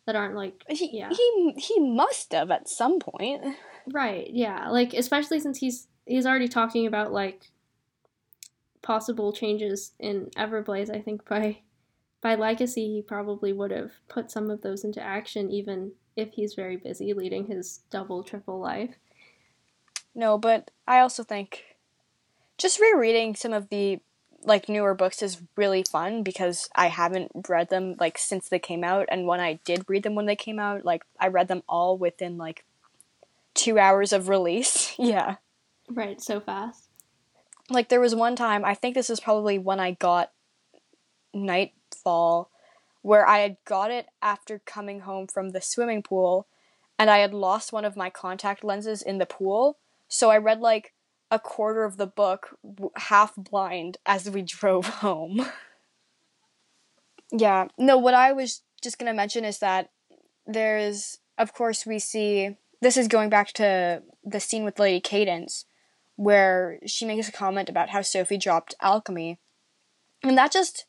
[0.06, 3.56] that aren't like He yeah he he must have at some point.
[3.92, 7.50] right yeah like especially since he's he's already talking about like
[8.82, 11.58] possible changes in Everblaze I think by
[12.22, 16.54] by legacy he probably would have put some of those into action even if he's
[16.54, 18.96] very busy leading his double triple life
[20.20, 21.64] No, but I also think
[22.58, 24.00] just rereading some of the
[24.42, 28.84] like newer books is really fun because I haven't read them like since they came
[28.84, 31.62] out and when I did read them when they came out, like I read them
[31.66, 32.66] all within like
[33.54, 34.94] 2 hours of release.
[34.98, 35.36] yeah.
[35.88, 36.90] right so fast
[37.70, 40.32] Like there was one time, I think this is probably when I got
[41.32, 42.50] Nightfall
[43.00, 46.46] where I had got it after coming home from the swimming pool
[46.98, 49.78] and I had lost one of my contact lenses in the pool.
[50.10, 50.92] So I read like
[51.30, 52.58] a quarter of the book
[52.96, 55.46] half blind as we drove home.
[57.32, 59.90] yeah, no, what I was just going to mention is that
[60.46, 65.64] there's, of course, we see this is going back to the scene with Lady Cadence
[66.16, 69.38] where she makes a comment about how Sophie dropped alchemy.
[70.22, 70.86] And that just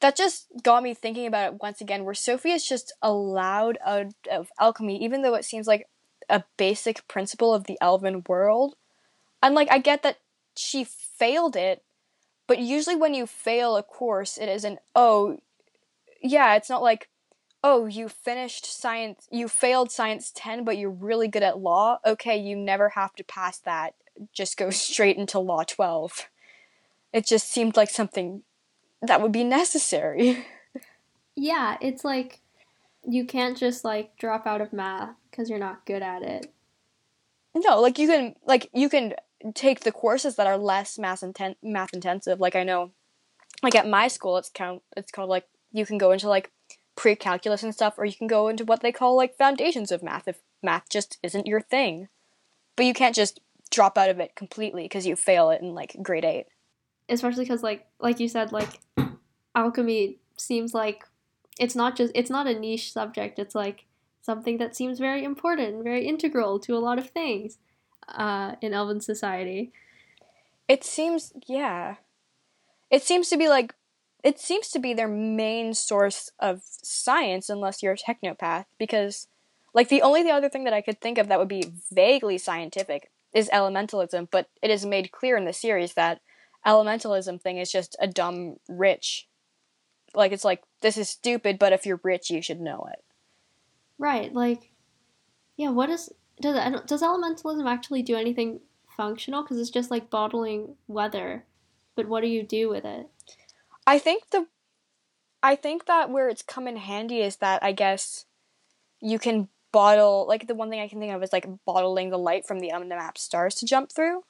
[0.00, 4.12] that just got me thinking about it once again where Sophie is just allowed out
[4.30, 5.86] of alchemy even though it seems like
[6.28, 8.76] a basic principle of the elven world.
[9.42, 10.18] And like I get that
[10.56, 11.82] she failed it,
[12.46, 15.38] but usually when you fail a course it isn't oh
[16.22, 17.08] yeah, it's not like
[17.66, 21.98] oh, you finished science, you failed science 10 but you're really good at law.
[22.04, 23.94] Okay, you never have to pass that.
[24.32, 26.28] Just go straight into law 12.
[27.12, 28.42] It just seemed like something
[29.00, 30.46] that would be necessary.
[31.36, 32.40] Yeah, it's like
[33.06, 36.52] you can't just like drop out of math because you're not good at it.
[37.54, 39.14] No, like you can like you can
[39.54, 42.40] take the courses that are less math inten- math intensive.
[42.40, 42.92] Like I know,
[43.62, 46.50] like at my school, it's count it's called like you can go into like
[46.96, 50.02] pre calculus and stuff, or you can go into what they call like foundations of
[50.02, 52.08] math if math just isn't your thing.
[52.76, 53.40] But you can't just
[53.70, 56.46] drop out of it completely because you fail it in like grade eight.
[57.08, 58.80] Especially because like like you said, like
[59.54, 61.04] alchemy seems like
[61.58, 63.38] it's not just it's not a niche subject.
[63.38, 63.84] It's like
[64.20, 67.58] something that seems very important, very integral to a lot of things
[68.08, 69.72] uh, in Elven society.
[70.68, 71.96] It seems yeah.
[72.90, 73.74] It seems to be like
[74.22, 79.28] it seems to be their main source of science unless you're a technopath because
[79.74, 82.38] like the only the other thing that I could think of that would be vaguely
[82.38, 86.20] scientific is elementalism, but it is made clear in the series that
[86.64, 89.26] elementalism thing is just a dumb rich.
[90.14, 93.04] Like it's like this is stupid, but if you're rich, you should know it.
[93.98, 94.72] Right, like
[95.56, 96.10] yeah, what is
[96.40, 96.56] does
[96.86, 98.60] does elementalism actually do anything
[98.96, 99.42] functional?
[99.42, 101.44] Because it's just like bottling weather,
[101.94, 103.08] but what do you do with it?
[103.86, 104.46] I think the
[105.42, 108.24] I think that where it's come in handy is that I guess
[109.00, 112.18] you can bottle like the one thing I can think of is like bottling the
[112.18, 114.22] light from the unmapped stars to jump through.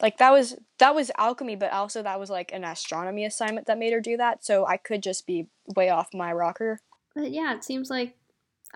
[0.00, 3.78] Like that was that was alchemy, but also that was like an astronomy assignment that
[3.78, 6.80] made her do that, so I could just be way off my rocker.
[7.14, 8.16] But yeah, it seems like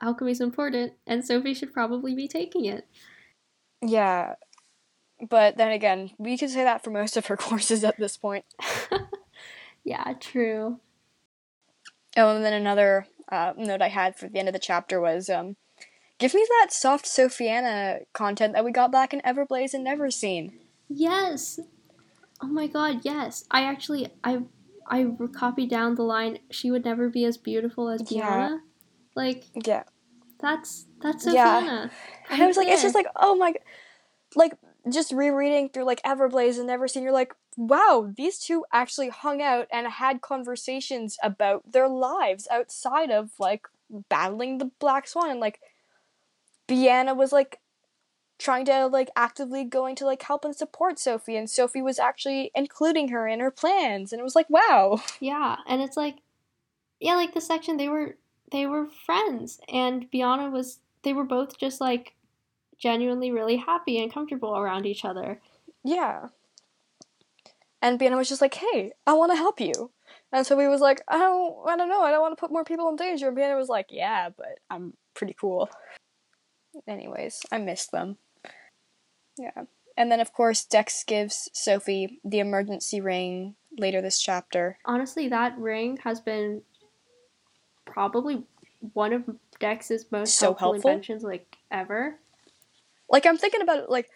[0.01, 2.87] alchemy's important, and Sophie should probably be taking it.
[3.83, 4.35] Yeah.
[5.29, 8.45] But then again, we could say that for most of her courses at this point.
[9.85, 10.79] yeah, true.
[12.17, 15.29] Oh, and then another uh, note I had for the end of the chapter was
[15.29, 15.57] um,
[16.19, 20.59] give me that soft Sophiana content that we got back in Everblaze and Never Seen.
[20.89, 21.61] Yes.
[22.41, 23.45] Oh my god, yes.
[23.51, 24.43] I actually I
[24.89, 28.59] I copied down the line she would never be as beautiful as Yeah.
[29.15, 29.85] Like Yeah.
[30.41, 31.61] that's that's Yeah.
[31.61, 31.91] Sophiana.
[32.31, 33.55] And I was like, it's just like, oh my,
[34.37, 34.53] like
[34.91, 39.67] just rereading through like Everblaze and Neverseen, you're like, wow, these two actually hung out
[39.73, 43.67] and had conversations about their lives outside of like
[44.09, 45.31] battling the Black Swan.
[45.31, 45.61] And like,
[46.69, 47.59] Biana was like
[48.39, 52.51] trying to like actively going to like help and support Sophie, and Sophie was actually
[52.55, 55.01] including her in her plans, and it was like, wow.
[55.21, 56.17] Yeah, and it's like,
[57.01, 58.17] yeah, like the section they were
[58.51, 62.15] they were friends, and Biana was they were both just like
[62.79, 65.41] genuinely really happy and comfortable around each other.
[65.85, 66.29] Yeah.
[67.83, 69.91] And Biana was just like, "Hey, I want to help you,"
[70.33, 72.53] and so he was like, "I don't, I don't know, I don't want to put
[72.53, 75.69] more people in danger." And Biana was like, "Yeah, but I'm pretty cool."
[76.87, 78.19] Anyways, I missed them.
[79.39, 79.65] Yeah.
[79.97, 84.79] And then, of course, Dex gives Sophie the emergency ring later this chapter.
[84.85, 86.63] Honestly, that ring has been
[87.85, 88.45] probably
[88.93, 89.25] one of
[89.59, 92.19] Dex's most so helpful, helpful inventions, like ever.
[93.11, 94.09] Like I'm thinking about it, like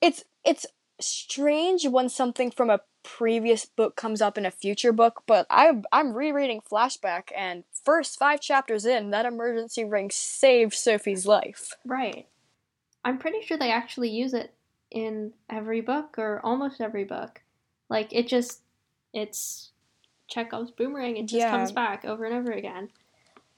[0.00, 0.66] it's it's
[1.00, 5.84] strange when something from a previous book comes up in a future book, but I'm
[5.92, 11.74] I'm rereading Flashback and first five chapters in, that emergency ring saved Sophie's life.
[11.84, 12.26] Right.
[13.04, 14.54] I'm pretty sure they actually use it
[14.90, 17.42] in every book or almost every book.
[17.88, 18.62] Like it just
[19.12, 19.70] it's
[20.28, 21.16] Chekhov's boomerang.
[21.16, 21.50] It just yeah.
[21.50, 22.88] comes back over and over again.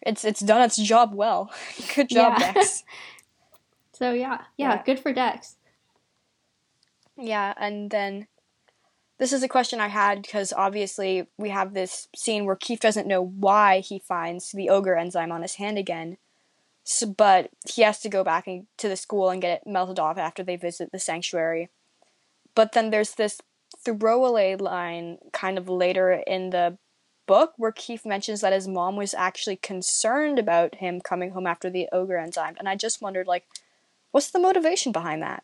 [0.03, 1.51] It's it's done its job well.
[1.94, 2.53] good job, yeah.
[2.53, 2.84] Dex.
[3.92, 5.57] so yeah, yeah, yeah, good for Dex.
[7.16, 8.26] Yeah, and then
[9.18, 13.09] this is a question I had because obviously we have this scene where Keefe doesn't
[13.09, 16.18] know why he finds the ogre enzyme on his hand again.
[16.89, 19.99] So, but he has to go back and, to the school and get it melted
[19.99, 21.68] off after they visit the sanctuary.
[22.55, 23.41] But then there's this
[23.84, 26.78] throwaway line kind of later in the
[27.26, 31.68] book where Keefe mentions that his mom was actually concerned about him coming home after
[31.68, 32.55] the ogre enzyme.
[32.57, 33.47] And I just wondered, like,
[34.12, 35.43] what's the motivation behind that?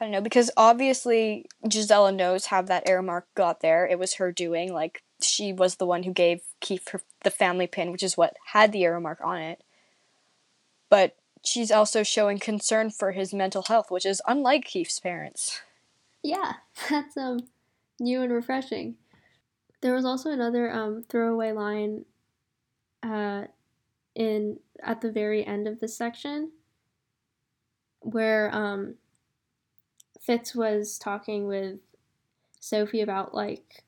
[0.00, 3.84] I don't know, because obviously Gisela knows how that Aramark got there.
[3.84, 4.72] It was her doing.
[4.72, 8.36] Like, she was the one who gave Keefe her, the family pin, which is what
[8.52, 9.64] had the Aramark on it.
[10.90, 15.60] But she's also showing concern for his mental health, which is unlike Keefe's parents.
[16.22, 16.54] Yeah,
[16.90, 17.40] that's um
[18.00, 18.96] new and refreshing.
[19.80, 22.04] There was also another um, throwaway line
[23.02, 23.44] uh,
[24.14, 26.50] in at the very end of this section
[28.00, 28.94] where um,
[30.20, 31.78] Fitz was talking with
[32.60, 33.84] Sophie about like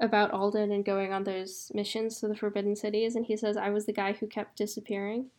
[0.00, 3.70] about Alden and going on those missions to the Forbidden Cities, and he says, "I
[3.70, 5.30] was the guy who kept disappearing."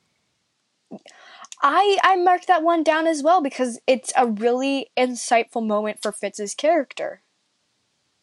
[1.61, 6.11] I I marked that one down as well because it's a really insightful moment for
[6.11, 7.21] Fitz's character.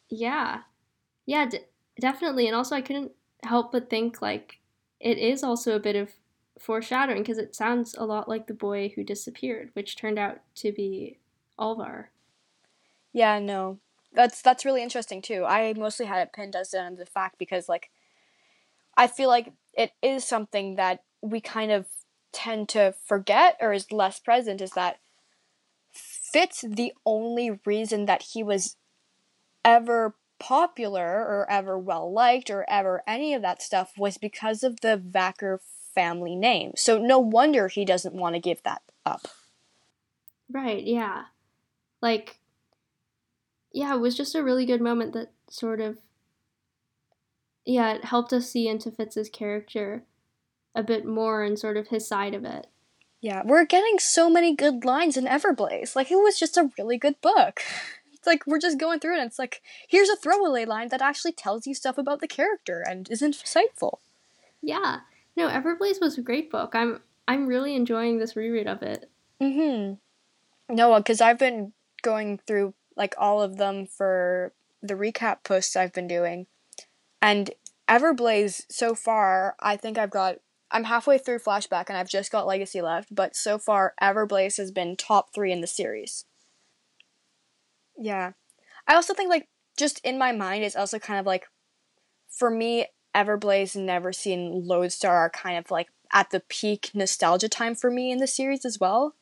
[0.09, 0.62] Yeah,
[1.27, 1.61] yeah, d-
[2.01, 3.12] definitely, and also I couldn't
[3.43, 4.61] help but think like
[5.01, 6.12] it is also a bit of
[6.59, 10.73] foreshadowing because it sounds a lot like the boy who disappeared, which turned out to
[10.73, 11.18] be
[11.59, 12.11] Alvar.
[13.12, 13.79] Yeah, no,
[14.12, 15.45] that's that's really interesting too.
[15.45, 17.91] I mostly had it pinned as the fact because like
[18.97, 21.87] I feel like it is something that we kind of
[22.33, 24.99] tend to forget or is less present is that
[25.93, 28.76] Fitz the only reason that he was
[29.64, 34.80] ever popular or ever well liked or ever any of that stuff was because of
[34.80, 35.59] the Vacker
[35.95, 36.72] family name.
[36.74, 39.28] So no wonder he doesn't want to give that up.
[40.51, 41.24] Right, yeah.
[42.01, 42.39] Like
[43.72, 45.99] yeah, it was just a really good moment that sort of
[47.64, 50.03] yeah, it helped us see into Fitz's character
[50.75, 52.66] a bit more and sort of his side of it.
[53.20, 55.95] Yeah, we're getting so many good lines in Everblaze.
[55.95, 57.61] Like it was just a really good book.
[58.14, 61.03] It's like we're just going through it and it's like here's a throwaway line that
[61.03, 63.99] actually tells you stuff about the character and is insightful.
[64.61, 65.01] Yeah.
[65.37, 66.70] No, Everblaze was a great book.
[66.73, 69.11] I'm I'm really enjoying this reread of it.
[69.41, 69.95] Mm-hmm.
[70.73, 75.93] No, cuz I've been going through like all of them for the recap posts I've
[75.93, 76.47] been doing.
[77.20, 77.51] And
[77.89, 80.39] Everblaze so far, I think I've got
[80.73, 84.70] I'm halfway through Flashback and I've just got Legacy left, but so far Everblaze has
[84.70, 86.25] been top three in the series.
[87.97, 88.33] Yeah.
[88.89, 91.47] I also think like just in my mind it's also kind of like
[92.29, 97.75] for me, Everblaze and Neverseen Lodestar are kind of like at the peak nostalgia time
[97.75, 99.14] for me in the series as well.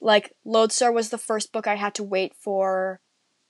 [0.00, 3.00] Like Lodestar was the first book I had to wait for.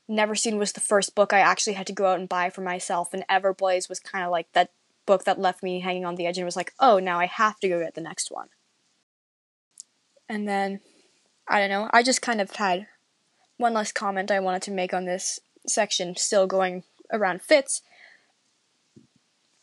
[0.09, 3.12] Neverseen was the first book I actually had to go out and buy for myself,
[3.12, 4.70] and Everblaze was kind of like that
[5.07, 7.59] book that left me hanging on the edge and was like, oh, now I have
[7.61, 8.48] to go get the next one.
[10.28, 10.80] And then,
[11.48, 12.86] I don't know, I just kind of had
[13.57, 16.82] one last comment I wanted to make on this section, still going
[17.12, 17.82] around Fitz.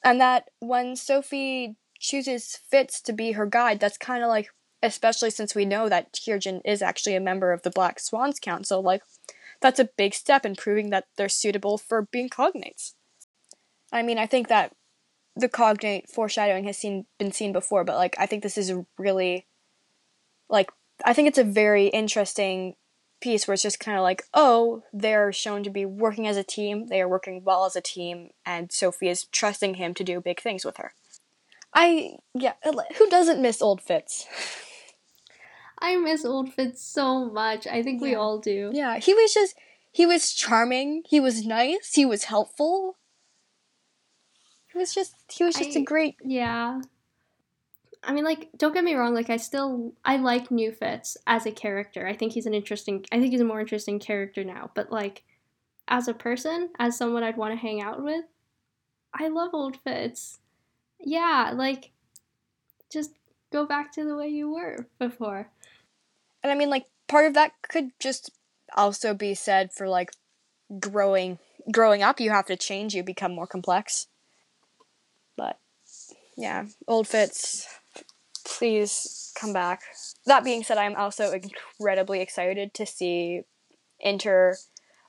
[0.03, 4.49] And that when Sophie chooses Fitz to be her guide, that's kind of like
[4.83, 8.81] especially since we know that Tiergan is actually a member of the Black Swans Council.
[8.81, 9.01] Like,
[9.61, 12.93] that's a big step in proving that they're suitable for being cognates.
[13.93, 14.75] I mean, I think that
[15.35, 18.85] the cognate foreshadowing has seen been seen before, but like I think this is a
[18.97, 19.45] really
[20.49, 20.71] like
[21.03, 22.75] I think it's a very interesting
[23.19, 26.43] piece where it's just kind of like, oh, they're shown to be working as a
[26.43, 30.21] team, they are working well as a team, and Sophie is trusting him to do
[30.21, 30.93] big things with her.
[31.73, 32.53] I yeah,
[32.97, 34.27] who doesn't miss old Fitz?
[35.79, 37.65] I miss old Fitz so much.
[37.65, 38.07] I think yeah.
[38.07, 38.71] we all do.
[38.73, 39.55] Yeah, he was just
[39.91, 42.97] he was charming, he was nice, he was helpful.
[44.73, 46.81] He was just he was just I, a great Yeah.
[48.03, 51.45] I mean like don't get me wrong, like I still I like New Fitz as
[51.45, 52.07] a character.
[52.07, 55.23] I think he's an interesting I think he's a more interesting character now, but like
[55.87, 58.25] as a person, as someone I'd want to hang out with,
[59.13, 60.39] I love old Fitz.
[60.99, 61.91] Yeah, like
[62.89, 63.11] just
[63.51, 65.49] go back to the way you were before.
[66.41, 68.31] And I mean like part of that could just
[68.75, 70.11] also be said for like
[70.79, 71.37] growing
[71.71, 74.07] growing up you have to change you become more complex
[76.35, 77.67] yeah, old Fitz,
[78.45, 79.81] please come back.
[80.25, 83.41] That being said, I'm also incredibly excited to see
[83.99, 84.57] inter.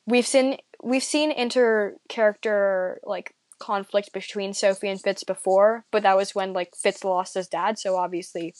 [0.06, 6.16] We've seen we've seen inter character like conflict between Sophie and Fitz before, but that
[6.16, 8.54] was when like Fitz lost his dad, so obviously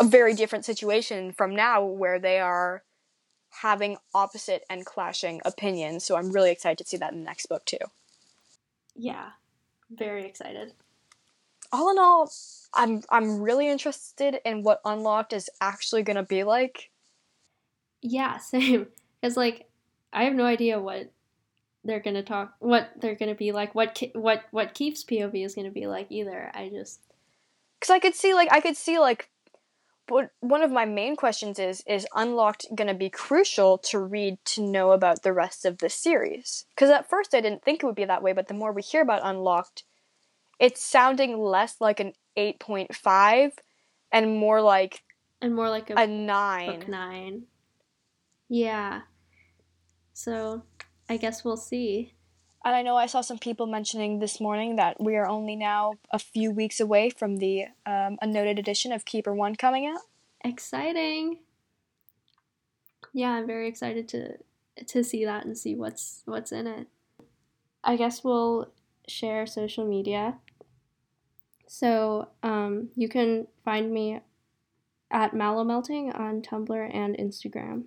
[0.00, 2.82] a very different situation from now where they are
[3.62, 6.04] having opposite and clashing opinions.
[6.04, 7.78] So I'm really excited to see that in the next book too.
[8.94, 9.30] Yeah,
[9.90, 10.72] very excited.
[11.70, 12.30] All in all,
[12.72, 16.90] I'm I'm really interested in what Unlocked is actually gonna be like.
[18.00, 18.86] Yeah, same.
[19.20, 19.68] Because like,
[20.12, 21.10] I have no idea what
[21.84, 25.70] they're gonna talk, what they're gonna be like, what what what Keefe's POV is gonna
[25.70, 26.50] be like either.
[26.54, 27.00] I just
[27.78, 29.28] because I could see like I could see like,
[30.06, 34.62] but one of my main questions is is Unlocked gonna be crucial to read to
[34.62, 36.64] know about the rest of the series?
[36.74, 38.82] Because at first I didn't think it would be that way, but the more we
[38.82, 39.84] hear about Unlocked
[40.58, 43.52] it's sounding less like an 8.5
[44.12, 45.02] and more like
[45.40, 47.42] and more like a, a 9 book 9
[48.48, 49.02] yeah.
[50.14, 50.62] So
[51.08, 52.14] i guess we'll see.
[52.64, 55.94] And i know i saw some people mentioning this morning that we are only now
[56.10, 60.00] a few weeks away from the um, unnoted edition of keeper one coming out.
[60.44, 61.38] Exciting.
[63.12, 64.38] Yeah i'm very excited to
[64.86, 66.86] to see that and see what's what's in it.
[67.84, 68.70] I guess we'll
[69.06, 70.38] share social media
[71.68, 74.20] so um, you can find me
[75.10, 77.84] at Mallow Melting on Tumblr and Instagram.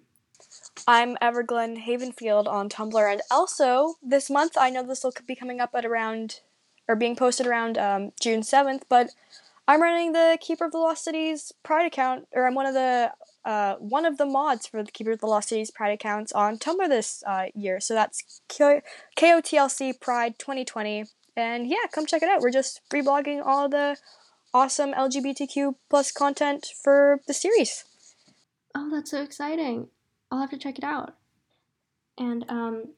[0.88, 5.60] I'm Everglen Havenfield on Tumblr, and also this month I know this will be coming
[5.60, 6.42] up at around
[6.88, 9.12] or being posted around um, June 7th, but
[9.68, 13.12] I'm running the Keeper of the Lost Cities Pride account, or I'm one of the
[13.46, 16.58] uh, one of the mods for the Keeper of the Lost Cities Pride accounts on
[16.58, 17.80] Tumblr this uh, year.
[17.80, 18.82] So that's K-
[19.18, 21.06] KOTLC Pride 2020.
[21.36, 22.42] And yeah, come check it out.
[22.42, 23.98] We're just reblogging all the
[24.54, 27.86] awesome LGBTQ plus content for the series.
[28.76, 29.88] Oh, that's so exciting.
[30.30, 31.16] I'll have to check it out.
[32.18, 32.90] And um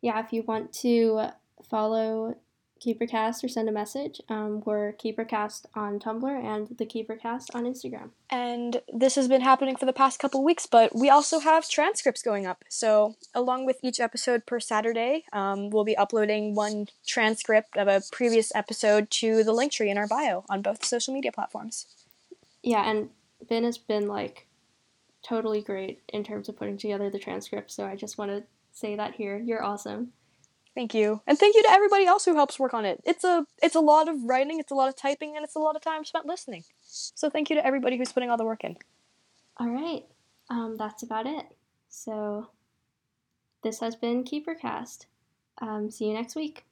[0.00, 1.30] yeah, if you want to
[1.68, 2.36] follow
[2.84, 4.20] KeeperCast or send a message.
[4.28, 8.10] Um, we're KeeperCast on Tumblr and the KeeperCast on Instagram.
[8.28, 12.22] And this has been happening for the past couple weeks, but we also have transcripts
[12.22, 12.64] going up.
[12.68, 18.02] So, along with each episode per Saturday, um, we'll be uploading one transcript of a
[18.12, 21.86] previous episode to the link tree in our bio on both social media platforms.
[22.62, 23.10] Yeah, and
[23.48, 24.46] Ben has been like
[25.22, 27.70] totally great in terms of putting together the transcript.
[27.70, 29.38] So, I just want to say that here.
[29.38, 30.12] You're awesome.
[30.74, 31.20] Thank you.
[31.26, 33.00] And thank you to everybody else who helps work on it.
[33.04, 35.60] It's a it's a lot of writing, it's a lot of typing, and it's a
[35.60, 36.64] lot of time spent listening.
[36.82, 38.76] So thank you to everybody who's putting all the work in.
[39.58, 40.04] All right.
[40.50, 41.46] Um, that's about it.
[41.88, 42.48] So
[43.62, 45.06] this has been KeeperCast.
[45.60, 46.64] Um, see you next week.